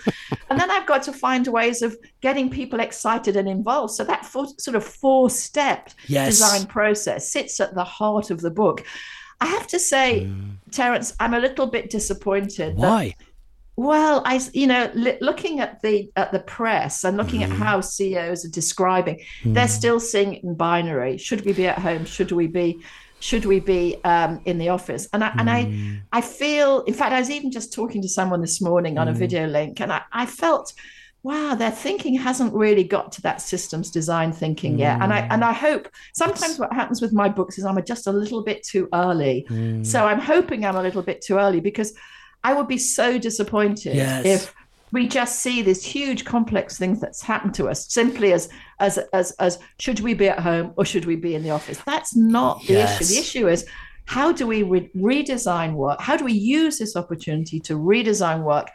and 0.49 0.59
then 0.59 0.71
I've 0.71 0.87
got 0.87 1.03
to 1.05 1.12
find 1.12 1.47
ways 1.47 1.83
of 1.83 1.97
getting 2.23 2.49
people 2.49 2.81
excited 2.81 3.37
and 3.37 3.49
involved. 3.49 3.93
So 3.93 4.05
that 4.05 4.25
four, 4.25 4.47
sort 4.59 4.77
of 4.77 4.85
four-step 4.85 5.91
yes. 6.07 6.29
design 6.31 6.67
process 6.67 7.31
sits 7.31 7.61
at 7.61 7.75
the 7.75 7.85
heart 7.85 8.31
of 8.31 8.41
the 8.41 8.50
book. 8.50 8.85
I 9.43 9.47
have 9.47 9.67
to 9.69 9.79
say, 9.79 10.27
mm. 10.27 10.53
Terence, 10.71 11.15
I'm 11.19 11.35
a 11.35 11.41
little 11.41 11.67
bit 11.67 11.91
disappointed. 11.91 12.77
Why? 12.77 13.15
That, 13.19 13.27
well, 13.80 14.20
I, 14.26 14.38
you 14.52 14.66
know, 14.66 14.90
looking 15.22 15.60
at 15.60 15.80
the 15.80 16.12
at 16.14 16.32
the 16.32 16.40
press 16.40 17.02
and 17.02 17.16
looking 17.16 17.40
mm. 17.40 17.44
at 17.44 17.50
how 17.50 17.80
CEOs 17.80 18.44
are 18.44 18.50
describing, 18.50 19.20
mm. 19.42 19.54
they're 19.54 19.68
still 19.68 19.99
seeing 19.99 20.34
it 20.34 20.44
in 20.44 20.54
binary. 20.54 21.16
Should 21.16 21.46
we 21.46 21.54
be 21.54 21.66
at 21.66 21.78
home? 21.78 22.04
Should 22.04 22.30
we 22.30 22.46
be? 22.46 22.82
Should 23.20 23.46
we 23.46 23.58
be 23.58 23.96
um, 24.04 24.42
in 24.44 24.58
the 24.58 24.68
office? 24.68 25.08
And 25.14 25.25
I 25.25 25.30
mm. 25.30 25.40
and 25.40 25.50
I, 25.50 25.64
mm. 25.64 26.00
I 26.12 26.20
feel. 26.20 26.82
In 26.82 26.92
fact, 26.92 27.14
I 27.14 27.20
was 27.20 27.30
even 27.30 27.50
just 27.50 27.72
talking 27.72 28.02
to 28.02 28.08
someone 28.08 28.42
this 28.42 28.60
morning 28.60 28.99
on 28.99 29.08
a 29.08 29.14
mm. 29.14 29.16
video 29.16 29.46
link, 29.46 29.80
and 29.80 29.90
I, 29.90 30.02
I 30.12 30.26
felt, 30.26 30.75
wow, 31.22 31.54
their 31.54 31.70
thinking 31.70 32.16
hasn't 32.16 32.52
really 32.52 32.84
got 32.84 33.12
to 33.12 33.22
that 33.22 33.40
systems 33.40 33.90
design 33.90 34.30
thinking 34.30 34.78
yet. 34.78 35.00
And 35.00 35.10
I 35.10 35.20
and 35.30 35.42
I 35.42 35.54
hope 35.54 35.88
sometimes 36.14 36.58
what 36.58 36.70
happens 36.75 37.00
with 37.00 37.14
my 37.14 37.30
books 37.30 37.56
is 37.56 37.64
I'm 37.64 37.82
just 37.87 38.06
a 38.06 38.12
little 38.12 38.44
bit 38.44 38.62
too 38.62 38.90
early. 38.92 39.46
Mm. 39.49 39.87
So 39.87 40.04
I'm 40.04 40.20
hoping 40.20 40.66
I'm 40.66 40.76
a 40.76 40.82
little 40.82 41.02
bit 41.02 41.22
too 41.22 41.38
early 41.38 41.60
because 41.60 41.94
I 42.42 42.54
would 42.54 42.68
be 42.68 42.78
so 42.78 43.18
disappointed 43.18 43.97
yes. 43.97 44.25
if 44.25 44.54
we 44.92 45.06
just 45.06 45.40
see 45.40 45.62
this 45.62 45.85
huge 45.85 46.25
complex 46.25 46.78
thing 46.78 46.99
that's 46.99 47.23
happened 47.23 47.54
to 47.54 47.68
us 47.68 47.92
simply 47.92 48.32
as 48.32 48.49
as 48.78 48.99
as 49.12 49.32
as 49.32 49.59
should 49.78 50.00
we 50.00 50.14
be 50.14 50.28
at 50.28 50.40
home 50.40 50.73
or 50.76 50.85
should 50.85 51.04
we 51.04 51.16
be 51.16 51.35
in 51.35 51.42
the 51.42 51.50
office 51.50 51.78
that's 51.87 52.16
not 52.16 52.61
the 52.66 52.75
yes. 52.75 53.00
issue 53.00 53.14
the 53.14 53.20
issue 53.20 53.49
is 53.49 53.66
how 54.06 54.32
do 54.32 54.47
we 54.47 54.62
re- 54.62 54.91
redesign 54.97 55.75
work 55.75 56.00
how 56.00 56.17
do 56.17 56.25
we 56.25 56.32
use 56.32 56.78
this 56.78 56.97
opportunity 56.97 57.60
to 57.60 57.75
redesign 57.75 58.43
work 58.43 58.69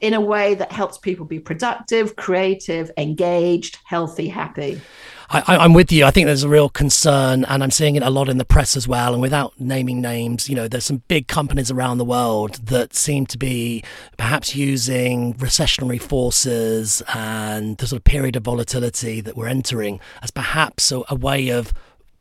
in 0.00 0.14
a 0.14 0.20
way 0.20 0.54
that 0.54 0.70
helps 0.70 0.98
people 0.98 1.24
be 1.24 1.40
productive 1.40 2.16
creative 2.16 2.90
engaged 2.96 3.78
healthy 3.84 4.28
happy 4.28 4.80
I, 5.28 5.64
am 5.64 5.72
with 5.72 5.90
you. 5.90 6.04
I 6.04 6.10
think 6.10 6.26
there's 6.26 6.44
a 6.44 6.48
real 6.48 6.68
concern, 6.68 7.44
and 7.46 7.62
I'm 7.62 7.70
seeing 7.70 7.96
it 7.96 8.02
a 8.02 8.10
lot 8.10 8.28
in 8.28 8.38
the 8.38 8.44
press 8.44 8.76
as 8.76 8.86
well. 8.86 9.12
And 9.12 9.20
without 9.20 9.58
naming 9.60 10.00
names, 10.00 10.48
you 10.48 10.54
know, 10.54 10.68
there's 10.68 10.84
some 10.84 11.02
big 11.08 11.26
companies 11.26 11.70
around 11.70 11.98
the 11.98 12.04
world 12.04 12.54
that 12.66 12.94
seem 12.94 13.26
to 13.26 13.38
be 13.38 13.82
perhaps 14.16 14.54
using 14.54 15.34
recessionary 15.34 16.00
forces 16.00 17.02
and 17.12 17.76
the 17.78 17.86
sort 17.86 17.98
of 17.98 18.04
period 18.04 18.36
of 18.36 18.44
volatility 18.44 19.20
that 19.20 19.36
we're 19.36 19.48
entering 19.48 20.00
as 20.22 20.30
perhaps 20.30 20.92
a, 20.92 21.02
a 21.08 21.16
way 21.16 21.48
of 21.48 21.72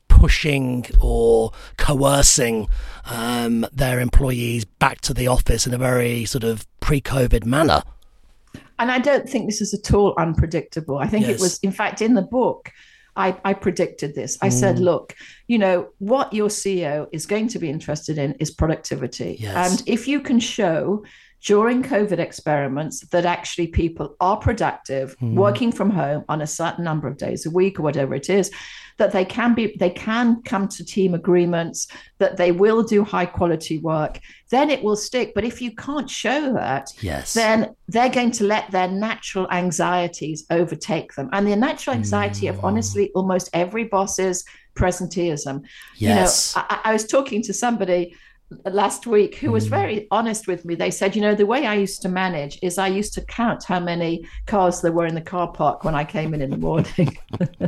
pushing 0.08 0.86
or 1.02 1.52
coercing 1.78 2.68
um, 3.06 3.66
their 3.72 4.00
employees 4.00 4.66
back 4.66 5.02
to 5.02 5.14
the 5.14 5.28
office 5.28 5.68
in 5.68 5.74
a 5.74 5.78
very 5.78 6.26
sort 6.26 6.44
of 6.44 6.66
pre-COVID 6.80 7.46
manner. 7.46 7.82
And 8.80 8.92
I 8.92 9.00
don't 9.00 9.30
think 9.30 9.46
this 9.46 9.62
is 9.62 9.74
at 9.74 9.94
all 9.94 10.14
unpredictable. 10.18 10.98
I 10.98 11.08
think 11.08 11.28
yes. 11.28 11.40
it 11.40 11.42
was, 11.42 11.60
in 11.60 11.72
fact, 11.72 12.02
in 12.02 12.14
the 12.14 12.22
book, 12.22 12.72
I, 13.16 13.38
I 13.46 13.54
predicted 13.54 14.16
this. 14.16 14.38
I 14.42 14.50
mm. 14.50 14.54
said, 14.54 14.80
look, 14.80 15.16
you 15.48 15.58
know, 15.58 15.90
what 16.00 16.34
your 16.34 16.50
CEO 16.50 17.08
is 17.12 17.26
going 17.26 17.48
to 17.50 17.60
be 17.60 17.70
interested 17.70 18.18
in 18.18 18.34
is 18.34 18.52
productivity. 18.52 19.38
Yes. 19.40 19.80
And 19.80 19.88
if 19.88 20.08
you 20.08 20.20
can 20.20 20.40
show 20.40 21.04
during 21.46 21.84
COVID 21.84 22.18
experiments 22.18 23.02
that 23.08 23.26
actually 23.26 23.68
people 23.68 24.16
are 24.20 24.38
productive, 24.38 25.16
mm. 25.20 25.36
working 25.36 25.72
from 25.72 25.92
home 25.92 26.26
on 26.28 26.42
a 26.42 26.48
certain 26.48 26.84
number 26.84 27.08
of 27.08 27.18
days 27.18 27.46
a 27.46 27.52
week 27.52 27.80
or 27.80 27.84
whatever 27.84 28.16
it 28.16 28.32
is, 28.32 28.52
that 28.98 29.12
they 29.12 29.26
can 29.26 29.54
be 29.54 29.76
they 29.78 29.90
can 29.90 30.42
come 30.44 30.68
to 30.68 30.84
team 30.84 31.14
agreements 31.14 31.88
that 32.18 32.38
they 32.38 32.52
will 32.52 32.82
do 32.82 33.04
high 33.04 33.26
quality 33.26 33.78
work 33.80 34.20
then 34.50 34.70
it 34.70 34.82
will 34.82 34.96
stick 34.96 35.34
but 35.36 35.44
if 35.44 35.62
you 35.62 35.76
can't 35.76 36.10
show 36.10 36.54
that 36.54 36.88
yes 37.02 37.34
then 37.34 37.76
they're 37.90 38.10
going 38.10 38.32
to 38.32 38.46
let 38.46 38.70
their 38.72 38.88
natural 38.88 39.52
anxieties 39.52 40.46
overtake 40.50 41.14
them 41.16 41.30
and 41.34 41.46
the 41.46 41.56
natural 41.56 41.96
anxiety 41.96 42.46
mm. 42.46 42.50
of 42.52 42.64
honestly 42.64 43.12
almost 43.16 43.50
every 43.52 43.84
boss 43.84 44.18
is 44.18 44.46
presenteeism 44.76 45.62
yes. 45.98 46.54
you 46.56 46.62
know 46.62 46.68
I, 46.70 46.80
I 46.86 46.94
was 46.94 47.06
talking 47.06 47.42
to 47.44 47.54
somebody 47.54 48.16
last 48.66 49.08
week 49.08 49.36
who 49.36 49.52
was 49.52 49.66
mm. 49.66 49.72
very 49.72 50.08
honest 50.12 50.48
with 50.48 50.66
me. 50.66 50.76
They 50.76 50.92
said, 50.92 51.16
you 51.16 51.22
know, 51.22 51.36
the 51.36 51.46
way 51.46 51.66
I 51.66 51.76
used 51.76 52.02
to 52.04 52.10
manage 52.10 52.60
is 52.62 52.78
I 52.78 52.88
used 52.88 53.14
to 53.16 53.22
count 53.22 53.64
how 53.64 53.80
many 53.80 54.28
cars 54.46 54.82
there 54.82 54.92
were 54.92 55.06
in 55.06 55.16
the 55.16 55.22
car 55.22 55.52
park 55.52 55.84
when 55.84 55.96
I 55.96 56.04
came 56.04 56.34
in 56.34 56.42
in 56.42 56.52
the 56.52 56.58
morning. 56.58 57.18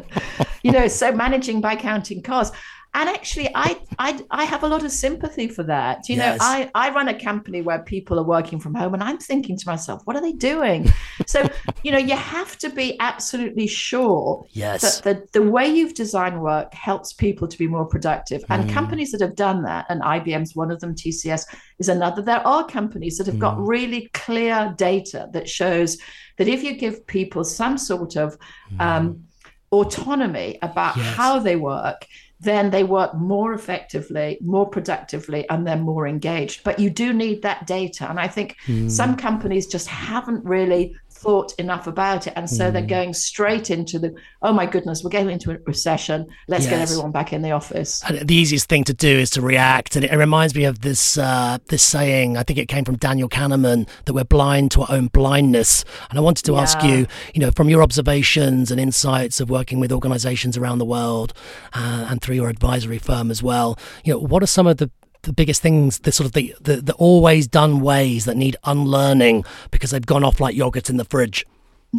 you 0.64 0.72
know, 0.72 0.88
so 0.88 1.12
managing 1.12 1.62
by 1.62 1.76
counting 1.76 2.22
cars 2.22 2.52
and 2.98 3.08
actually 3.10 3.48
I, 3.54 3.80
I 4.00 4.20
i 4.32 4.44
have 4.44 4.64
a 4.64 4.68
lot 4.68 4.84
of 4.84 4.92
sympathy 4.92 5.48
for 5.48 5.64
that 5.64 6.10
you 6.10 6.16
yes. 6.16 6.40
know 6.40 6.46
i 6.46 6.70
i 6.74 6.90
run 6.90 7.08
a 7.08 7.18
company 7.18 7.62
where 7.62 7.80
people 7.80 8.20
are 8.20 8.24
working 8.24 8.60
from 8.60 8.74
home 8.74 8.94
and 8.96 9.04
i'm 9.04 9.20
thinking 9.20 9.56
to 9.58 9.68
myself 9.68 10.02
what 10.06 10.16
are 10.16 10.22
they 10.22 10.34
doing 10.34 10.92
so 11.28 11.48
you 11.84 11.92
know 11.92 12.00
you 12.00 12.16
have 12.16 12.58
to 12.58 12.70
be 12.70 12.98
absolutely 13.00 13.68
sure 13.68 14.46
yes. 14.52 15.00
that 15.02 15.04
the, 15.32 15.40
the 15.40 15.50
way 15.50 15.68
you've 15.68 15.94
designed 15.94 16.42
work 16.42 16.74
helps 16.74 17.14
people 17.14 17.48
to 17.48 17.58
be 17.58 17.68
more 17.68 17.86
productive 17.86 18.44
and 18.50 18.68
mm. 18.68 18.74
companies 18.74 19.12
that 19.12 19.22
have 19.22 19.36
done 19.36 19.62
that 19.62 19.86
and 19.90 20.02
ibm's 20.02 20.56
one 20.56 20.72
of 20.72 20.80
them 20.80 20.96
tcs 20.96 21.46
is 21.80 21.90
another 21.90 22.22
there 22.22 22.46
are 22.46 22.66
companies 22.66 23.18
that 23.18 23.28
have 23.28 23.36
mm. 23.36 23.40
got 23.40 23.58
really 23.60 24.10
clear 24.14 24.74
data 24.78 25.30
that 25.32 25.48
shows 25.48 25.98
that 26.38 26.48
if 26.48 26.64
you 26.64 26.76
give 26.76 27.06
people 27.06 27.44
some 27.44 27.78
sort 27.78 28.16
of 28.16 28.38
mm. 28.72 28.82
um, 28.82 29.24
autonomy 29.72 30.58
about 30.62 30.96
yes. 30.96 31.16
how 31.16 31.40
they 31.40 31.56
work 31.56 32.06
then 32.40 32.70
they 32.70 32.84
work 32.84 33.16
more 33.16 33.54
effectively, 33.54 34.38
more 34.42 34.68
productively, 34.68 35.50
and 35.50 35.66
they're 35.66 35.76
more 35.76 36.08
engaged. 36.08 36.64
But 36.64 36.80
you 36.80 36.90
do 36.90 37.14
need 37.14 37.42
that 37.42 37.66
data. 37.66 38.10
And 38.10 38.20
I 38.20 38.28
think 38.28 38.58
mm. 38.68 38.90
some 38.92 39.16
companies 39.16 39.66
just 39.68 39.88
haven't 39.88 40.46
really 40.46 40.96
thought 41.18 41.54
enough 41.58 41.88
about 41.88 42.28
it. 42.28 42.34
And 42.36 42.50
so 42.50 42.70
mm. 42.70 42.74
they're 42.74 42.86
going 42.86 43.14
straight 43.14 43.70
into 43.70 44.00
the, 44.00 44.16
oh 44.42 44.54
my 44.54 44.66
goodness, 44.66 45.04
we're 45.04 45.10
getting 45.10 45.32
into 45.32 45.52
a 45.52 45.58
recession. 45.66 46.28
Let's 46.48 46.66
yes. 46.66 46.72
get 46.72 46.82
everyone 46.82 47.12
back 47.12 47.34
in 47.34 47.42
the 47.42 47.52
office. 47.52 48.04
And 48.08 48.28
the 48.28 48.36
easiest 48.36 48.70
thing 48.70 48.84
to 48.86 48.94
do 48.94 49.10
is 49.10 49.30
to 49.32 49.42
react. 49.42 49.96
And 49.96 50.06
it, 50.06 50.12
it 50.12 50.18
reminds 50.18 50.54
me 50.56 50.66
of 50.66 50.82
this 50.82 51.18
uh, 51.18 51.58
this 51.70 51.84
saying, 51.84 52.38
I 52.38 52.44
think 52.44 52.60
it 52.60 52.68
came 52.68 52.86
from 52.86 52.98
Daniel 52.98 53.30
Kahneman, 53.30 53.88
that 54.06 54.14
we're 54.14 54.24
blind 54.24 54.72
to 54.72 54.82
our 54.82 54.92
own 54.92 55.08
blindness. 55.08 55.84
And 56.10 56.20
I 56.20 56.22
wanted 56.22 56.46
to 56.46 56.54
yeah. 56.54 56.62
ask 56.62 56.84
you, 56.84 57.08
you 57.34 57.42
know, 57.42 57.52
from 57.52 57.70
your 57.70 57.82
observations 57.82 58.72
and 58.72 58.80
insights 58.80 59.40
of 59.40 59.50
working 59.50 59.80
with 59.80 59.92
organizations 59.92 60.58
around 60.58 60.78
the 60.78 60.86
world 60.86 61.34
uh, 61.74 62.08
and 62.10 62.22
through 62.22 62.36
your 62.36 62.50
advisory 62.50 63.00
firm 63.00 63.32
as 63.32 63.42
well, 63.42 63.78
you 64.04 64.14
know, 64.14 64.20
what 64.20 64.44
are 64.44 64.48
some 64.48 64.68
of 64.68 64.78
the 64.78 64.90
the 65.28 65.34
biggest 65.34 65.62
things, 65.62 66.00
the 66.00 66.12
sort 66.12 66.26
of 66.26 66.34
the, 66.34 66.56
the, 66.62 66.78
the 66.78 66.94
always 66.96 67.48
done 67.48 67.82
ways 67.82 68.26
that 68.26 68.36
need 68.36 68.56
unlearning 68.64 69.46
because 69.70 69.92
they've 69.92 70.06
gone 70.06 70.24
off 70.24 70.40
like 70.40 70.56
yogurt 70.56 70.90
in 70.90 70.98
the 70.98 71.06
fridge? 71.06 71.46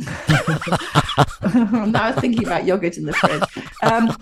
now 1.54 2.12
thinking 2.12 2.44
about 2.44 2.64
yogurt 2.64 2.96
in 2.96 3.04
the 3.04 3.12
fridge. 3.12 3.42
Um, 3.82 4.16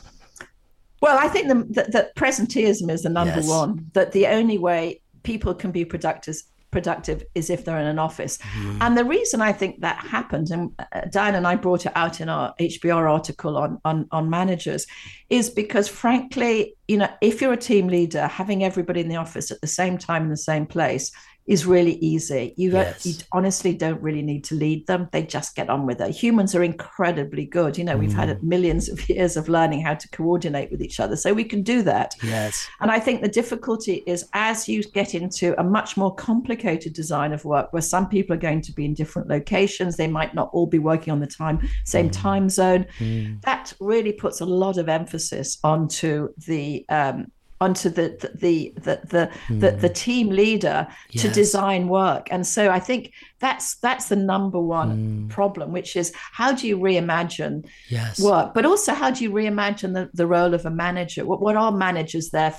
well, 1.01 1.19
I 1.19 1.29
think 1.29 1.49
that, 1.75 1.92
that 1.92 2.14
presenteeism 2.16 2.90
is 2.90 3.03
the 3.03 3.09
number 3.09 3.37
yes. 3.37 3.49
one. 3.49 3.90
That 3.92 4.12
the 4.12 4.27
only 4.27 4.59
way 4.59 5.01
people 5.23 5.55
can 5.55 5.71
be 5.71 5.85
productive 5.85 6.37
productive 6.76 7.24
is 7.34 7.48
if 7.48 7.64
they're 7.64 7.78
in 7.78 7.86
an 7.86 7.98
office. 7.98 8.36
Mm. 8.36 8.78
And 8.82 8.98
the 8.98 9.04
reason 9.04 9.40
I 9.40 9.50
think 9.50 9.80
that 9.80 9.96
happened, 9.96 10.50
and 10.50 10.70
uh, 10.78 11.06
Diane 11.10 11.34
and 11.34 11.46
I 11.46 11.56
brought 11.56 11.86
it 11.86 11.92
out 11.94 12.20
in 12.20 12.28
our 12.28 12.54
HBR 12.60 13.10
article 13.10 13.56
on, 13.56 13.80
on, 13.86 14.06
on 14.10 14.28
managers, 14.28 14.86
is 15.30 15.48
because 15.48 15.88
frankly, 15.88 16.74
you 16.86 16.98
know, 16.98 17.08
if 17.22 17.40
you're 17.40 17.54
a 17.54 17.56
team 17.56 17.88
leader, 17.88 18.26
having 18.26 18.62
everybody 18.62 19.00
in 19.00 19.08
the 19.08 19.16
office 19.16 19.50
at 19.50 19.62
the 19.62 19.66
same 19.66 19.96
time 19.96 20.24
in 20.24 20.28
the 20.28 20.36
same 20.36 20.66
place 20.66 21.10
is 21.46 21.64
really 21.64 21.94
easy. 21.96 22.54
You, 22.56 22.72
yes. 22.72 23.06
you 23.06 23.14
honestly 23.32 23.72
don't 23.72 24.02
really 24.02 24.22
need 24.22 24.44
to 24.44 24.54
lead 24.54 24.87
them. 24.87 25.09
They 25.12 25.22
just 25.22 25.54
get 25.54 25.70
on 25.70 25.87
with 25.87 26.00
it. 26.00 26.11
Humans 26.11 26.54
are 26.54 26.64
incredibly 26.64 27.46
good. 27.46 27.78
You 27.78 27.85
know, 27.85 27.96
we've 27.96 28.12
had 28.12 28.28
mm. 28.28 28.42
millions 28.42 28.88
of 28.88 29.09
years 29.09 29.37
of 29.37 29.48
learning 29.48 29.82
how 29.82 29.94
to 29.94 30.09
coordinate 30.09 30.70
with 30.70 30.82
each 30.82 30.98
other. 30.98 31.14
So 31.16 31.32
we 31.32 31.44
can 31.44 31.62
do 31.62 31.82
that. 31.82 32.14
Yes. 32.22 32.66
And 32.80 32.90
I 32.90 32.98
think 32.98 33.22
the 33.22 33.28
difficulty 33.28 34.02
is 34.06 34.28
as 34.32 34.68
you 34.68 34.82
get 34.82 35.14
into 35.14 35.59
a 35.61 35.64
much 35.64 35.96
more 35.96 36.14
complicated 36.14 36.92
design 36.92 37.32
of 37.32 37.44
work 37.44 37.72
where 37.72 37.82
some 37.82 38.09
people 38.09 38.35
are 38.35 38.40
going 38.40 38.61
to 38.62 38.72
be 38.72 38.85
in 38.85 38.94
different 38.94 39.28
locations, 39.28 39.96
they 39.96 40.09
might 40.09 40.35
not 40.35 40.50
all 40.52 40.66
be 40.66 40.78
working 40.80 41.12
on 41.12 41.20
the 41.20 41.26
time, 41.26 41.66
same 41.85 42.11
mm. 42.11 42.12
time 42.12 42.48
zone. 42.48 42.87
Mm. 42.98 43.40
That 43.42 43.72
really 43.78 44.12
puts 44.12 44.40
a 44.40 44.46
lot 44.46 44.78
of 44.78 44.88
emphasis 44.88 45.59
onto 45.62 46.28
the 46.38 46.85
um, 46.88 47.30
onto 47.61 47.88
the 47.88 48.09
the 48.35 48.73
the 48.77 49.01
the, 49.05 49.31
mm. 49.49 49.61
the, 49.61 49.71
the, 49.73 49.88
team 49.88 50.29
leader 50.29 50.87
yes. 51.11 51.23
to 51.23 51.31
design 51.31 51.88
work 51.88 52.29
and 52.31 52.47
so 52.47 52.71
i 52.71 52.79
think 52.79 53.12
that's 53.38 53.77
that's 53.77 54.09
the 54.09 54.16
number 54.16 54.61
one 54.61 54.97
mm. 54.97 55.29
problem 55.31 55.73
which 55.73 55.97
is 55.97 56.12
how 56.33 56.53
do 56.53 56.66
you 56.69 56.79
reimagine 56.79 57.66
yes. 57.88 58.21
work 58.21 58.53
but 58.53 58.66
also 58.66 58.92
how 58.92 59.11
do 59.11 59.25
you 59.25 59.31
reimagine 59.31 59.95
the, 59.95 60.11
the 60.12 60.27
role 60.27 60.53
of 60.53 60.66
a 60.66 60.71
manager 60.71 61.25
what, 61.25 61.40
what 61.40 61.57
are 61.57 61.73
managers 61.73 62.31
there 62.31 62.55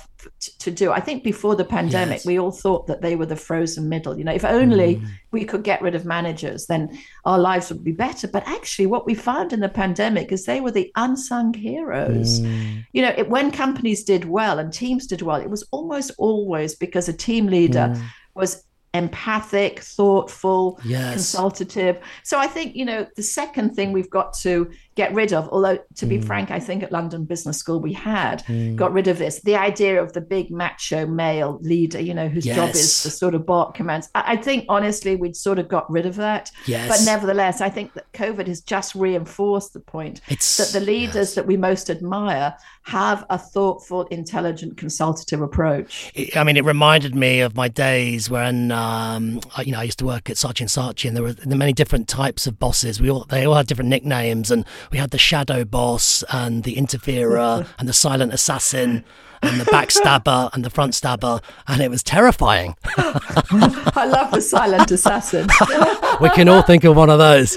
to 0.58 0.70
do 0.70 0.90
i 0.90 1.00
think 1.00 1.22
before 1.22 1.54
the 1.54 1.64
pandemic 1.64 2.18
yes. 2.18 2.26
we 2.26 2.38
all 2.38 2.50
thought 2.50 2.86
that 2.86 3.02
they 3.02 3.14
were 3.14 3.26
the 3.26 3.36
frozen 3.36 3.88
middle 3.88 4.18
you 4.18 4.24
know 4.24 4.32
if 4.32 4.44
only 4.44 4.96
mm. 4.96 5.06
we 5.30 5.44
could 5.44 5.62
get 5.62 5.80
rid 5.80 5.94
of 5.94 6.04
managers 6.04 6.66
then 6.66 6.98
our 7.24 7.38
lives 7.38 7.70
would 7.70 7.84
be 7.84 7.92
better 7.92 8.26
but 8.26 8.46
actually 8.46 8.86
what 8.86 9.06
we 9.06 9.14
found 9.14 9.52
in 9.52 9.60
the 9.60 9.68
pandemic 9.68 10.32
is 10.32 10.44
they 10.44 10.60
were 10.60 10.70
the 10.70 10.90
unsung 10.96 11.54
heroes 11.54 12.40
mm. 12.40 12.84
you 12.92 13.00
know 13.00 13.14
it, 13.16 13.28
when 13.28 13.50
companies 13.50 14.02
did 14.02 14.24
well 14.24 14.58
and 14.58 14.72
teams 14.72 15.06
did 15.06 15.22
well 15.22 15.40
it 15.40 15.50
was 15.50 15.66
almost 15.70 16.10
always 16.18 16.74
because 16.74 17.08
a 17.08 17.12
team 17.12 17.46
leader 17.46 17.92
mm. 17.94 18.02
was 18.34 18.64
empathic, 18.94 19.80
thoughtful, 19.80 20.80
yes. 20.84 21.12
consultative. 21.12 21.98
So 22.22 22.38
I 22.38 22.46
think, 22.46 22.74
you 22.74 22.84
know, 22.84 23.06
the 23.16 23.22
second 23.22 23.74
thing 23.74 23.92
we've 23.92 24.10
got 24.10 24.32
to 24.38 24.70
get 24.94 25.12
rid 25.14 25.32
of, 25.32 25.48
although 25.50 25.78
to 25.96 26.06
be 26.06 26.18
mm. 26.18 26.24
frank, 26.24 26.50
I 26.50 26.58
think 26.58 26.82
at 26.82 26.90
London 26.90 27.24
Business 27.24 27.58
School 27.58 27.80
we 27.80 27.92
had 27.92 28.44
mm. 28.46 28.74
got 28.76 28.92
rid 28.92 29.06
of 29.06 29.18
this 29.18 29.40
the 29.42 29.56
idea 29.56 30.02
of 30.02 30.12
the 30.12 30.20
big 30.20 30.50
macho 30.50 31.06
male 31.06 31.58
leader, 31.60 32.00
you 32.00 32.14
know, 32.14 32.28
whose 32.28 32.46
yes. 32.46 32.56
job 32.56 32.70
is 32.70 33.02
to 33.02 33.10
sort 33.10 33.34
of 33.34 33.46
bark 33.46 33.74
commands. 33.74 34.08
I, 34.14 34.32
I, 34.32 34.36
think 34.36 34.64
honestly, 34.68 35.16
we'd 35.16 35.36
sort 35.36 35.58
of 35.58 35.68
got 35.68 35.88
rid 35.90 36.06
of 36.06 36.16
that. 36.16 36.50
Yes. 36.66 36.88
But 36.88 37.04
nevertheless, 37.04 37.60
I 37.60 37.68
think 37.68 37.92
that 37.92 38.10
COVID 38.12 38.46
has 38.46 38.60
just 38.60 38.94
reinforced 38.94 39.74
the 39.74 39.80
point 39.80 40.20
it's, 40.28 40.56
that 40.56 40.78
the 40.78 40.84
leaders 40.84 41.14
yes. 41.14 41.34
that 41.34 41.46
we 41.46 41.56
most 41.56 41.90
admire 41.90 42.56
have 42.82 43.24
a 43.28 43.38
thoughtful, 43.38 44.06
intelligent, 44.06 44.78
consultative 44.78 45.42
approach. 45.42 46.12
I 46.34 46.42
mean, 46.42 46.56
it 46.56 46.64
reminded 46.64 47.14
me 47.14 47.40
of 47.40 47.54
my 47.54 47.68
days 47.68 48.30
when, 48.30 48.72
um, 48.88 49.40
you 49.64 49.72
know, 49.72 49.80
I 49.80 49.82
used 49.82 49.98
to 49.98 50.06
work 50.06 50.30
at 50.30 50.36
Saatchi 50.36 50.60
and 50.60 50.70
Saatchi, 50.70 51.08
and 51.08 51.16
there 51.16 51.22
were 51.22 51.34
many 51.46 51.72
different 51.72 52.08
types 52.08 52.46
of 52.46 52.58
bosses. 52.58 53.00
We 53.00 53.10
all 53.10 53.26
they 53.28 53.44
all 53.44 53.54
had 53.54 53.66
different 53.66 53.90
nicknames, 53.90 54.50
and 54.50 54.64
we 54.90 54.98
had 54.98 55.10
the 55.10 55.18
shadow 55.18 55.64
boss, 55.64 56.24
and 56.30 56.64
the 56.64 56.76
interferer, 56.76 57.66
and 57.78 57.88
the 57.88 57.92
silent 57.92 58.32
assassin. 58.32 59.04
and 59.40 59.60
the 59.60 59.64
backstabber 59.66 60.50
and 60.52 60.64
the 60.64 60.70
front 60.70 60.96
stabber, 60.96 61.40
and 61.68 61.80
it 61.80 61.88
was 61.88 62.02
terrifying. 62.02 62.74
I 62.96 64.04
love 64.04 64.32
the 64.32 64.40
silent 64.40 64.90
assassin. 64.90 65.46
we 66.20 66.28
can 66.30 66.48
all 66.48 66.62
think 66.62 66.82
of 66.82 66.96
one 66.96 67.08
of 67.08 67.20
those. 67.20 67.56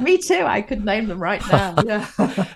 me 0.00 0.18
too. 0.18 0.44
I 0.44 0.62
could 0.62 0.84
name 0.84 1.08
them 1.08 1.20
right 1.20 1.42
now. 1.50 1.74
Yeah. 1.84 2.06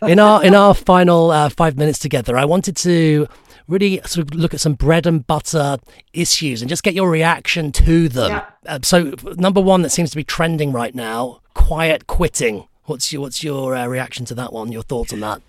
in 0.02 0.20
our 0.20 0.44
in 0.44 0.54
our 0.54 0.72
final 0.72 1.32
uh, 1.32 1.48
five 1.48 1.76
minutes 1.76 1.98
together, 1.98 2.36
I 2.36 2.44
wanted 2.44 2.76
to 2.76 3.26
really 3.68 4.00
sort 4.05 4.27
of 4.27 4.35
look 4.35 4.55
at 4.55 4.61
some 4.61 4.74
bread 4.74 5.07
and 5.07 5.27
butter 5.27 5.79
issues 6.12 6.62
and 6.62 6.68
just 6.68 6.83
get 6.83 6.94
your 6.94 7.11
reaction 7.11 7.72
to 7.72 8.09
them. 8.09 8.31
Yeah. 8.31 8.46
Uh, 8.66 8.79
so, 8.83 9.14
number 9.37 9.61
one 9.61 9.83
that 9.83 9.90
seems 9.90 10.11
to 10.11 10.16
be 10.16 10.24
trending 10.24 10.72
right 10.72 10.94
now: 10.94 11.40
quiet 11.55 12.07
quitting. 12.07 12.68
What's 12.85 13.12
your 13.12 13.22
what's 13.22 13.42
your 13.42 13.74
uh, 13.74 13.87
reaction 13.87 14.24
to 14.27 14.35
that 14.35 14.53
one? 14.53 14.72
Your 14.72 14.83
thoughts 14.83 15.12
on 15.12 15.20
that? 15.20 15.42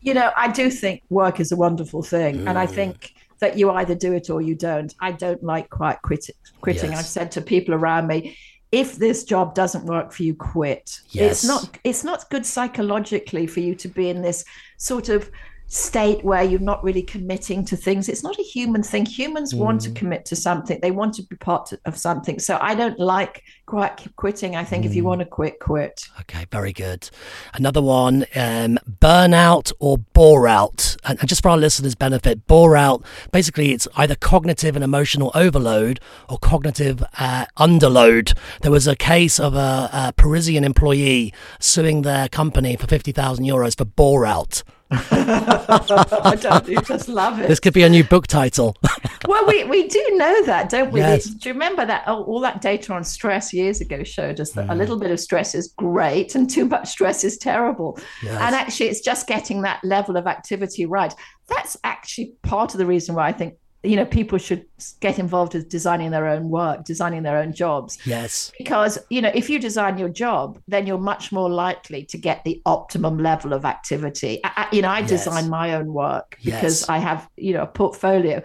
You 0.00 0.14
know, 0.14 0.32
I 0.36 0.48
do 0.48 0.68
think 0.68 1.02
work 1.10 1.38
is 1.38 1.52
a 1.52 1.56
wonderful 1.56 2.02
thing, 2.02 2.38
mm. 2.38 2.48
and 2.48 2.58
I 2.58 2.66
mm. 2.66 2.70
think 2.70 3.14
that 3.38 3.56
you 3.58 3.70
either 3.70 3.94
do 3.94 4.12
it 4.12 4.30
or 4.30 4.40
you 4.40 4.54
don't. 4.54 4.92
I 5.00 5.12
don't 5.12 5.42
like 5.42 5.70
quiet 5.70 6.00
quitting. 6.02 6.34
Quitting. 6.60 6.90
Yes. 6.90 7.00
I've 7.00 7.06
said 7.06 7.32
to 7.32 7.40
people 7.40 7.74
around 7.74 8.06
me, 8.06 8.36
if 8.72 8.96
this 8.96 9.24
job 9.24 9.54
doesn't 9.54 9.84
work 9.84 10.12
for 10.12 10.22
you, 10.22 10.34
quit. 10.34 11.00
Yes. 11.10 11.32
It's 11.32 11.44
not. 11.44 11.78
It's 11.84 12.04
not 12.04 12.30
good 12.30 12.46
psychologically 12.46 13.46
for 13.46 13.60
you 13.60 13.74
to 13.76 13.88
be 13.88 14.08
in 14.08 14.22
this 14.22 14.44
sort 14.78 15.08
of 15.08 15.30
state 15.72 16.22
where 16.22 16.42
you're 16.42 16.60
not 16.60 16.84
really 16.84 17.02
committing 17.02 17.64
to 17.64 17.76
things. 17.78 18.06
It's 18.06 18.22
not 18.22 18.38
a 18.38 18.42
human 18.42 18.82
thing. 18.82 19.06
Humans 19.06 19.54
mm. 19.54 19.58
want 19.58 19.80
to 19.82 19.90
mm. 19.90 19.96
commit 19.96 20.26
to 20.26 20.36
something. 20.36 20.78
They 20.82 20.90
want 20.90 21.14
to 21.14 21.22
be 21.22 21.36
part 21.36 21.72
of 21.86 21.96
something. 21.96 22.38
So 22.38 22.58
I 22.60 22.74
don't 22.74 22.98
like 22.98 23.42
quite 23.64 24.06
quitting. 24.16 24.54
I 24.54 24.64
think 24.64 24.84
mm. 24.84 24.88
if 24.88 24.94
you 24.94 25.02
mm. 25.02 25.06
want 25.06 25.20
to 25.20 25.24
quit, 25.24 25.60
quit. 25.60 26.08
Okay, 26.20 26.44
very 26.50 26.74
good. 26.74 27.08
Another 27.54 27.80
one, 27.80 28.26
um, 28.36 28.78
burnout 29.00 29.72
or 29.80 29.96
bore 29.96 30.46
out. 30.46 30.94
And, 31.04 31.18
and 31.18 31.26
just 31.26 31.42
for 31.42 31.48
our 31.48 31.56
listeners' 31.56 31.94
benefit, 31.94 32.46
bore 32.46 32.76
out, 32.76 33.02
basically 33.32 33.72
it's 33.72 33.88
either 33.96 34.14
cognitive 34.14 34.76
and 34.76 34.84
emotional 34.84 35.32
overload 35.34 36.00
or 36.28 36.36
cognitive 36.36 37.02
uh, 37.18 37.46
underload. 37.56 38.36
There 38.60 38.70
was 38.70 38.86
a 38.86 38.94
case 38.94 39.40
of 39.40 39.54
a, 39.54 39.88
a 39.90 40.12
Parisian 40.14 40.64
employee 40.64 41.32
suing 41.60 42.02
their 42.02 42.28
company 42.28 42.76
for 42.76 42.86
50,000 42.86 43.42
euros 43.46 43.74
for 43.74 43.86
bore 43.86 44.26
out. 44.26 44.62
I 45.10 46.36
don't. 46.40 46.68
You 46.68 46.80
just 46.82 47.08
love 47.08 47.40
it. 47.40 47.48
This 47.48 47.60
could 47.60 47.72
be 47.72 47.82
a 47.82 47.88
new 47.88 48.04
book 48.04 48.26
title. 48.26 48.76
well, 49.26 49.46
we, 49.46 49.64
we 49.64 49.88
do 49.88 50.06
know 50.12 50.44
that, 50.44 50.68
don't 50.68 50.92
we? 50.92 51.00
Yes. 51.00 51.24
Do 51.24 51.48
you 51.48 51.54
remember 51.54 51.86
that? 51.86 52.04
Oh, 52.06 52.24
all 52.24 52.40
that 52.40 52.60
data 52.60 52.92
on 52.92 53.02
stress 53.02 53.52
years 53.52 53.80
ago 53.80 54.02
showed 54.02 54.38
us 54.38 54.52
that 54.52 54.66
mm. 54.66 54.72
a 54.72 54.74
little 54.74 54.98
bit 54.98 55.10
of 55.10 55.18
stress 55.18 55.54
is 55.54 55.72
great 55.76 56.34
and 56.34 56.48
too 56.48 56.66
much 56.66 56.88
stress 56.88 57.24
is 57.24 57.38
terrible. 57.38 57.98
Yes. 58.22 58.40
And 58.40 58.54
actually, 58.54 58.88
it's 58.88 59.00
just 59.00 59.26
getting 59.26 59.62
that 59.62 59.82
level 59.82 60.16
of 60.16 60.26
activity 60.26 60.84
right. 60.84 61.14
That's 61.48 61.76
actually 61.84 62.34
part 62.42 62.74
of 62.74 62.78
the 62.78 62.86
reason 62.86 63.14
why 63.14 63.28
I 63.28 63.32
think 63.32 63.54
you 63.82 63.96
know 63.96 64.04
people 64.04 64.38
should 64.38 64.64
get 65.00 65.18
involved 65.18 65.54
with 65.54 65.68
designing 65.68 66.10
their 66.10 66.26
own 66.26 66.48
work 66.48 66.84
designing 66.84 67.22
their 67.22 67.38
own 67.38 67.52
jobs 67.52 67.98
yes 68.04 68.52
because 68.58 68.98
you 69.10 69.20
know 69.20 69.30
if 69.34 69.50
you 69.50 69.58
design 69.58 69.98
your 69.98 70.08
job 70.08 70.60
then 70.68 70.86
you're 70.86 70.98
much 70.98 71.32
more 71.32 71.50
likely 71.50 72.04
to 72.04 72.16
get 72.16 72.44
the 72.44 72.62
optimum 72.64 73.18
level 73.18 73.52
of 73.52 73.64
activity 73.64 74.40
I, 74.44 74.68
you 74.72 74.82
know 74.82 74.88
i 74.88 75.00
yes. 75.00 75.10
design 75.10 75.48
my 75.48 75.74
own 75.74 75.92
work 75.92 76.36
because 76.44 76.82
yes. 76.82 76.88
i 76.88 76.98
have 76.98 77.28
you 77.36 77.54
know 77.54 77.62
a 77.62 77.66
portfolio 77.66 78.42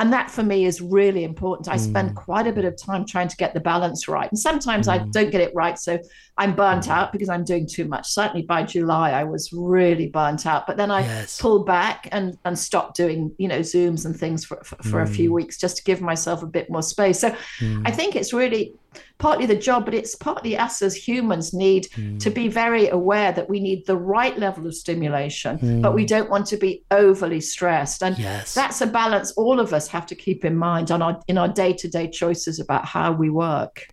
and 0.00 0.12
that 0.12 0.30
for 0.30 0.42
me 0.42 0.64
is 0.64 0.80
really 0.80 1.22
important 1.22 1.68
i 1.68 1.76
mm. 1.76 1.80
spend 1.80 2.16
quite 2.16 2.46
a 2.46 2.52
bit 2.52 2.64
of 2.64 2.76
time 2.76 3.04
trying 3.04 3.28
to 3.28 3.36
get 3.36 3.54
the 3.54 3.60
balance 3.60 4.08
right 4.08 4.28
and 4.30 4.38
sometimes 4.38 4.88
mm. 4.88 4.92
i 4.92 4.98
don't 5.10 5.30
get 5.30 5.40
it 5.40 5.54
right 5.54 5.78
so 5.78 5.98
i'm 6.38 6.56
burnt 6.56 6.86
mm. 6.86 6.90
out 6.90 7.12
because 7.12 7.28
i'm 7.28 7.44
doing 7.44 7.66
too 7.66 7.84
much 7.84 8.08
certainly 8.08 8.42
by 8.42 8.62
july 8.62 9.12
i 9.12 9.22
was 9.22 9.52
really 9.52 10.08
burnt 10.08 10.46
out 10.46 10.66
but 10.66 10.76
then 10.76 10.90
i 10.90 11.00
yes. 11.00 11.40
pulled 11.40 11.66
back 11.66 12.08
and 12.10 12.36
and 12.44 12.58
stopped 12.58 12.96
doing 12.96 13.32
you 13.38 13.46
know 13.46 13.60
zooms 13.60 14.06
and 14.06 14.16
things 14.16 14.44
for 14.44 14.60
for, 14.64 14.76
for 14.82 15.02
a 15.02 15.06
few 15.06 15.30
mm. 15.30 15.34
weeks 15.34 15.58
just 15.58 15.76
to 15.76 15.84
give 15.84 16.00
myself 16.00 16.42
a 16.42 16.46
bit 16.46 16.68
more 16.70 16.82
space 16.82 17.20
so 17.20 17.30
mm. 17.58 17.82
i 17.84 17.90
think 17.90 18.16
it's 18.16 18.32
really 18.32 18.74
partly 19.18 19.46
the 19.46 19.56
job, 19.56 19.84
but 19.84 19.94
it's 19.94 20.14
partly 20.14 20.56
us 20.56 20.82
as 20.82 20.94
humans 20.94 21.52
need 21.52 21.88
mm. 21.90 22.18
to 22.20 22.30
be 22.30 22.48
very 22.48 22.88
aware 22.88 23.32
that 23.32 23.48
we 23.48 23.60
need 23.60 23.86
the 23.86 23.96
right 23.96 24.36
level 24.38 24.66
of 24.66 24.74
stimulation, 24.74 25.58
mm. 25.58 25.82
but 25.82 25.94
we 25.94 26.04
don't 26.04 26.30
want 26.30 26.46
to 26.46 26.56
be 26.56 26.82
overly 26.90 27.40
stressed. 27.40 28.02
And 28.02 28.18
yes. 28.18 28.54
that's 28.54 28.80
a 28.80 28.86
balance 28.86 29.32
all 29.32 29.60
of 29.60 29.72
us 29.72 29.88
have 29.88 30.06
to 30.06 30.14
keep 30.14 30.44
in 30.44 30.56
mind 30.56 30.90
on 30.90 31.02
our 31.02 31.20
in 31.28 31.38
our 31.38 31.48
day 31.48 31.72
to 31.74 31.88
day 31.88 32.08
choices 32.08 32.58
about 32.58 32.84
how 32.84 33.12
we 33.12 33.30
work. 33.30 33.88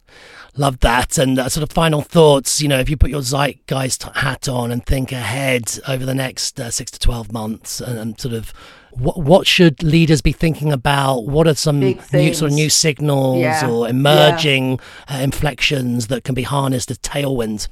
Love 0.55 0.79
that. 0.79 1.19
And 1.19 1.37
uh, 1.37 1.49
sort 1.49 1.63
of 1.63 1.71
final 1.71 2.01
thoughts, 2.01 2.61
you 2.61 2.67
know, 2.67 2.79
if 2.79 2.89
you 2.89 2.97
put 2.97 3.11
your 3.11 3.21
zeitgeist 3.21 4.15
hat 4.15 4.49
on 4.49 4.71
and 4.71 4.83
think 4.83 5.11
ahead 5.11 5.79
over 5.87 6.03
the 6.03 6.15
next 6.15 6.59
uh, 6.59 6.71
six 6.71 6.89
to 6.91 6.99
12 6.99 7.31
months 7.31 7.79
and, 7.79 7.99
and 7.99 8.19
sort 8.19 8.33
of 8.33 8.51
what, 8.91 9.17
what 9.17 9.47
should 9.47 9.83
leaders 9.83 10.21
be 10.21 10.31
thinking 10.31 10.71
about? 10.71 11.25
What 11.25 11.47
are 11.47 11.55
some 11.55 11.79
new, 11.79 11.99
sort 12.33 12.51
of 12.51 12.53
new 12.53 12.69
signals 12.69 13.41
yeah. 13.41 13.69
or 13.69 13.87
emerging 13.87 14.79
yeah. 15.09 15.17
uh, 15.17 15.21
inflections 15.21 16.07
that 16.07 16.23
can 16.23 16.35
be 16.35 16.43
harnessed 16.43 16.91
as 16.91 16.97
tailwinds? 16.99 17.67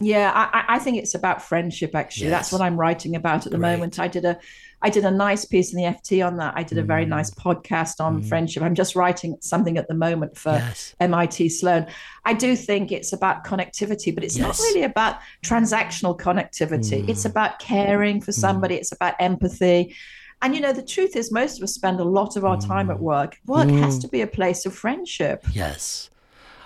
Yeah, 0.00 0.32
I, 0.34 0.76
I 0.76 0.78
think 0.78 0.98
it's 0.98 1.14
about 1.14 1.42
friendship. 1.42 1.94
Actually, 1.94 2.28
yes. 2.28 2.32
that's 2.32 2.52
what 2.52 2.60
I'm 2.60 2.76
writing 2.76 3.14
about 3.14 3.46
at 3.46 3.52
the 3.52 3.58
Great. 3.58 3.72
moment. 3.72 3.98
I 4.00 4.08
did 4.08 4.24
a 4.24 4.38
I 4.84 4.90
did 4.90 5.04
a 5.04 5.10
nice 5.10 5.44
piece 5.44 5.72
in 5.72 5.80
the 5.80 5.84
FT 5.84 6.26
on 6.26 6.38
that. 6.38 6.54
I 6.56 6.64
did 6.64 6.76
a 6.76 6.82
very 6.82 7.04
mm. 7.04 7.10
nice 7.10 7.30
podcast 7.30 8.00
on 8.00 8.20
mm. 8.20 8.28
friendship. 8.28 8.64
I'm 8.64 8.74
just 8.74 8.96
writing 8.96 9.36
something 9.40 9.78
at 9.78 9.86
the 9.86 9.94
moment 9.94 10.36
for 10.36 10.52
yes. 10.52 10.96
MIT 10.98 11.50
Sloan. 11.50 11.86
I 12.24 12.34
do 12.34 12.56
think 12.56 12.90
it's 12.90 13.12
about 13.12 13.44
connectivity, 13.44 14.12
but 14.12 14.24
it's 14.24 14.36
yes. 14.36 14.44
not 14.44 14.58
really 14.58 14.82
about 14.82 15.20
transactional 15.44 16.18
connectivity. 16.18 17.04
Mm. 17.04 17.08
It's 17.08 17.24
about 17.24 17.60
caring 17.60 18.20
for 18.20 18.32
mm. 18.32 18.40
somebody. 18.40 18.74
It's 18.74 18.90
about 18.90 19.14
empathy 19.20 19.94
And 20.42 20.56
you 20.56 20.60
know, 20.60 20.72
the 20.72 20.82
truth 20.82 21.14
is, 21.14 21.30
most 21.30 21.58
of 21.58 21.62
us 21.62 21.72
spend 21.72 22.00
a 22.00 22.04
lot 22.04 22.36
of 22.36 22.44
our 22.44 22.60
time 22.60 22.90
at 22.90 22.98
work. 22.98 23.38
Work 23.46 23.68
mm. 23.68 23.78
has 23.78 23.98
to 24.00 24.08
be 24.08 24.20
a 24.20 24.26
place 24.26 24.66
of 24.66 24.74
friendship. 24.74 25.44
Yes. 25.52 26.10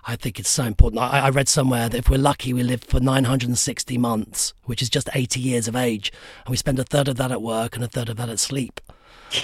I 0.08 0.16
think 0.16 0.38
it's 0.38 0.48
so 0.48 0.64
important. 0.64 1.02
I, 1.02 1.20
I, 1.20 1.30
read 1.30 1.48
somewhere 1.48 1.88
that 1.88 1.98
if 1.98 2.08
we're 2.08 2.16
lucky, 2.16 2.52
we 2.52 2.62
live 2.62 2.84
for 2.84 3.00
960 3.00 3.98
months, 3.98 4.54
which 4.64 4.80
is 4.80 4.88
just 4.88 5.10
80 5.12 5.40
years 5.40 5.66
of 5.66 5.74
age. 5.74 6.12
And 6.44 6.52
we 6.52 6.56
spend 6.56 6.78
a 6.78 6.84
third 6.84 7.08
of 7.08 7.16
that 7.16 7.32
at 7.32 7.42
work 7.42 7.74
and 7.74 7.84
a 7.84 7.88
third 7.88 8.08
of 8.08 8.16
that 8.16 8.28
at 8.28 8.38
sleep. 8.38 8.80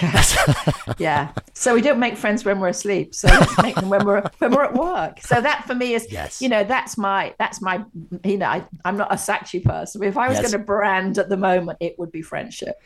Yes. 0.00 0.36
yeah. 0.98 1.32
So 1.54 1.74
we 1.74 1.80
don't 1.80 1.98
make 1.98 2.16
friends 2.16 2.44
when 2.44 2.60
we're 2.60 2.68
asleep. 2.68 3.14
So 3.14 3.28
let's 3.28 3.62
make 3.62 3.74
them 3.74 3.88
when 3.88 4.06
we're 4.06 4.22
when 4.38 4.52
we're 4.52 4.64
at 4.64 4.74
work. 4.74 5.20
So 5.20 5.40
that 5.40 5.66
for 5.66 5.74
me 5.74 5.94
is 5.94 6.06
yes. 6.10 6.40
you 6.40 6.48
know, 6.48 6.64
that's 6.64 6.96
my 6.96 7.34
that's 7.38 7.60
my 7.60 7.84
you 8.24 8.38
know, 8.38 8.46
I, 8.46 8.64
am 8.84 8.96
not 8.96 9.12
a 9.12 9.16
Saatchi 9.16 9.64
person. 9.64 10.02
If 10.02 10.16
I 10.16 10.28
was 10.28 10.38
yes. 10.38 10.50
going 10.50 10.60
to 10.60 10.64
brand 10.64 11.18
at 11.18 11.28
the 11.28 11.36
moment, 11.36 11.78
it 11.80 11.98
would 11.98 12.12
be 12.12 12.22
friendship. 12.22 12.76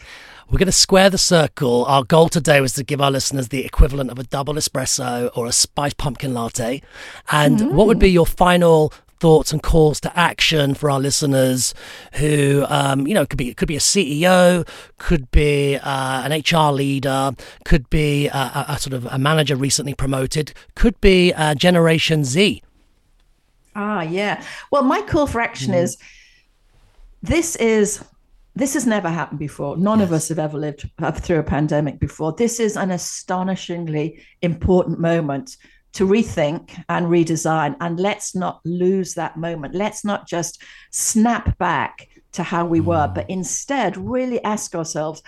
We're 0.48 0.58
going 0.58 0.66
to 0.66 0.72
square 0.72 1.10
the 1.10 1.18
circle. 1.18 1.84
Our 1.86 2.04
goal 2.04 2.28
today 2.28 2.60
was 2.60 2.72
to 2.74 2.84
give 2.84 3.00
our 3.00 3.10
listeners 3.10 3.48
the 3.48 3.64
equivalent 3.64 4.10
of 4.10 4.18
a 4.18 4.22
double 4.22 4.54
espresso 4.54 5.30
or 5.36 5.46
a 5.46 5.52
spiced 5.52 5.96
pumpkin 5.96 6.34
latte. 6.34 6.82
And 7.32 7.58
mm. 7.58 7.72
what 7.72 7.88
would 7.88 7.98
be 7.98 8.10
your 8.10 8.26
final 8.26 8.92
thoughts 9.18 9.52
and 9.52 9.62
calls 9.62 10.00
to 10.00 10.18
action 10.18 10.74
for 10.74 10.90
our 10.90 11.00
listeners 11.00 11.74
who, 12.14 12.64
um, 12.68 13.06
you 13.06 13.14
know, 13.14 13.26
could 13.26 13.38
be 13.38 13.54
could 13.54 13.68
be 13.68 13.76
a 13.76 13.80
CEO, 13.80 14.66
could 14.98 15.30
be 15.30 15.76
uh, 15.76 16.28
an 16.28 16.32
HR 16.32 16.72
leader, 16.72 17.32
could 17.64 17.88
be 17.90 18.28
a, 18.28 18.66
a, 18.68 18.78
sort 18.78 18.94
of 18.94 19.06
a 19.06 19.18
manager 19.18 19.56
recently 19.56 19.94
promoted, 19.94 20.52
could 20.74 21.00
be 21.00 21.32
uh, 21.34 21.54
Generation 21.54 22.24
Z. 22.24 22.62
Ah, 23.74 24.02
yeah. 24.02 24.42
Well, 24.70 24.82
my 24.82 25.02
call 25.02 25.26
for 25.26 25.40
action 25.40 25.72
mm. 25.72 25.82
is 25.82 25.98
this 27.22 27.56
is 27.56 28.02
this 28.54 28.72
has 28.72 28.86
never 28.86 29.10
happened 29.10 29.38
before. 29.38 29.76
None 29.76 29.98
yes. 29.98 30.08
of 30.08 30.12
us 30.14 30.28
have 30.30 30.38
ever 30.38 30.56
lived 30.56 30.90
through 31.16 31.38
a 31.38 31.42
pandemic 31.42 32.00
before. 32.00 32.32
This 32.32 32.58
is 32.58 32.76
an 32.76 32.90
astonishingly 32.90 34.22
important 34.40 34.98
moment 34.98 35.58
to 35.94 36.06
rethink 36.06 36.82
and 36.88 37.06
redesign. 37.06 37.76
And 37.80 37.98
let's 37.98 38.34
not 38.34 38.60
lose 38.64 39.14
that 39.14 39.36
moment. 39.36 39.74
Let's 39.74 40.04
not 40.04 40.28
just 40.28 40.62
snap 40.90 41.56
back 41.58 42.08
to 42.32 42.42
how 42.42 42.66
we 42.66 42.80
were, 42.80 43.08
mm. 43.08 43.14
but 43.14 43.30
instead 43.30 43.96
really 43.96 44.42
ask 44.44 44.74
ourselves 44.74 45.22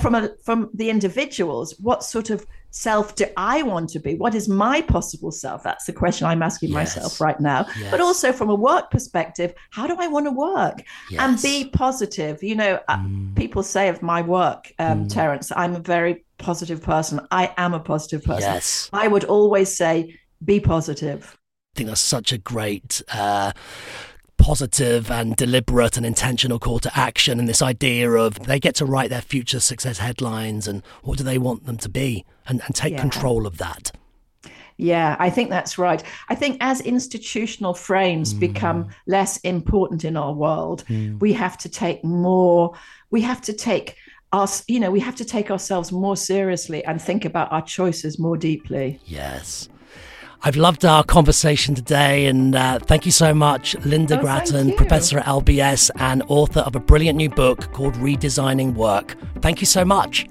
from 0.00 0.14
a 0.14 0.30
from 0.44 0.70
the 0.72 0.88
individuals 0.88 1.74
what 1.78 2.02
sort 2.02 2.30
of 2.30 2.46
self 2.76 3.14
do 3.14 3.24
I 3.36 3.62
want 3.62 3.88
to 3.90 3.98
be? 3.98 4.16
What 4.16 4.34
is 4.34 4.48
my 4.48 4.82
possible 4.82 5.30
self? 5.30 5.62
That's 5.62 5.86
the 5.86 5.92
question 5.92 6.26
I'm 6.26 6.42
asking 6.42 6.70
yes. 6.70 6.74
myself 6.74 7.20
right 7.20 7.40
now. 7.40 7.66
Yes. 7.78 7.90
But 7.90 8.00
also 8.00 8.32
from 8.32 8.50
a 8.50 8.54
work 8.54 8.90
perspective, 8.90 9.54
how 9.70 9.86
do 9.86 9.96
I 9.98 10.06
want 10.08 10.26
to 10.26 10.30
work 10.30 10.82
yes. 11.10 11.20
and 11.20 11.42
be 11.42 11.70
positive? 11.70 12.42
You 12.42 12.54
know, 12.54 12.80
uh, 12.88 12.98
mm. 12.98 13.34
people 13.34 13.62
say 13.62 13.88
of 13.88 14.02
my 14.02 14.20
work, 14.20 14.70
um, 14.78 15.06
mm. 15.06 15.12
Terence, 15.12 15.50
I'm 15.56 15.74
a 15.74 15.80
very 15.80 16.24
positive 16.38 16.82
person. 16.82 17.26
I 17.30 17.54
am 17.56 17.72
a 17.72 17.80
positive 17.80 18.22
person. 18.22 18.52
Yes. 18.52 18.90
I 18.92 19.08
would 19.08 19.24
always 19.24 19.74
say, 19.74 20.18
be 20.44 20.60
positive. 20.60 21.38
I 21.74 21.78
think 21.78 21.88
that's 21.88 22.00
such 22.00 22.30
a 22.32 22.38
great. 22.38 23.02
Uh, 23.10 23.52
positive 24.38 25.10
and 25.10 25.36
deliberate 25.36 25.96
and 25.96 26.06
intentional 26.06 26.58
call 26.58 26.78
to 26.78 26.98
action 26.98 27.38
and 27.38 27.48
this 27.48 27.62
idea 27.62 28.10
of 28.10 28.38
they 28.46 28.60
get 28.60 28.74
to 28.76 28.84
write 28.84 29.10
their 29.10 29.20
future 29.20 29.60
success 29.60 29.98
headlines 29.98 30.68
and 30.68 30.82
what 31.02 31.18
do 31.18 31.24
they 31.24 31.38
want 31.38 31.66
them 31.66 31.76
to 31.76 31.88
be 31.88 32.24
and, 32.46 32.62
and 32.66 32.74
take 32.74 32.92
yeah. 32.92 33.00
control 33.00 33.46
of 33.46 33.58
that. 33.58 33.92
Yeah, 34.78 35.16
I 35.18 35.30
think 35.30 35.48
that's 35.48 35.78
right. 35.78 36.02
I 36.28 36.34
think 36.34 36.58
as 36.60 36.80
institutional 36.82 37.72
frames 37.72 38.34
mm. 38.34 38.40
become 38.40 38.88
less 39.06 39.38
important 39.38 40.04
in 40.04 40.16
our 40.16 40.34
world, 40.34 40.84
mm. 40.88 41.18
we 41.18 41.32
have 41.32 41.56
to 41.58 41.68
take 41.68 42.04
more, 42.04 42.74
we 43.10 43.22
have 43.22 43.40
to 43.42 43.54
take 43.54 43.96
us, 44.32 44.62
you 44.68 44.78
know, 44.78 44.90
we 44.90 45.00
have 45.00 45.16
to 45.16 45.24
take 45.24 45.50
ourselves 45.50 45.92
more 45.92 46.16
seriously 46.16 46.84
and 46.84 47.00
think 47.00 47.24
about 47.24 47.50
our 47.52 47.62
choices 47.62 48.18
more 48.18 48.36
deeply. 48.36 49.00
Yes. 49.06 49.68
I've 50.42 50.56
loved 50.56 50.84
our 50.84 51.02
conversation 51.02 51.74
today, 51.74 52.26
and 52.26 52.54
uh, 52.54 52.78
thank 52.78 53.06
you 53.06 53.12
so 53.12 53.34
much, 53.34 53.74
Linda 53.84 54.18
oh, 54.18 54.22
Gratton, 54.22 54.72
professor 54.74 55.18
at 55.18 55.26
LBS 55.26 55.90
and 55.96 56.22
author 56.28 56.60
of 56.60 56.76
a 56.76 56.80
brilliant 56.80 57.16
new 57.16 57.30
book 57.30 57.72
called 57.72 57.94
Redesigning 57.94 58.74
Work. 58.74 59.16
Thank 59.40 59.60
you 59.60 59.66
so 59.66 59.84
much. 59.84 60.26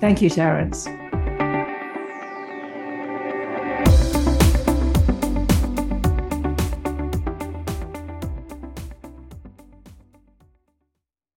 Thank 0.00 0.20
you, 0.20 0.28
Terence. 0.28 0.86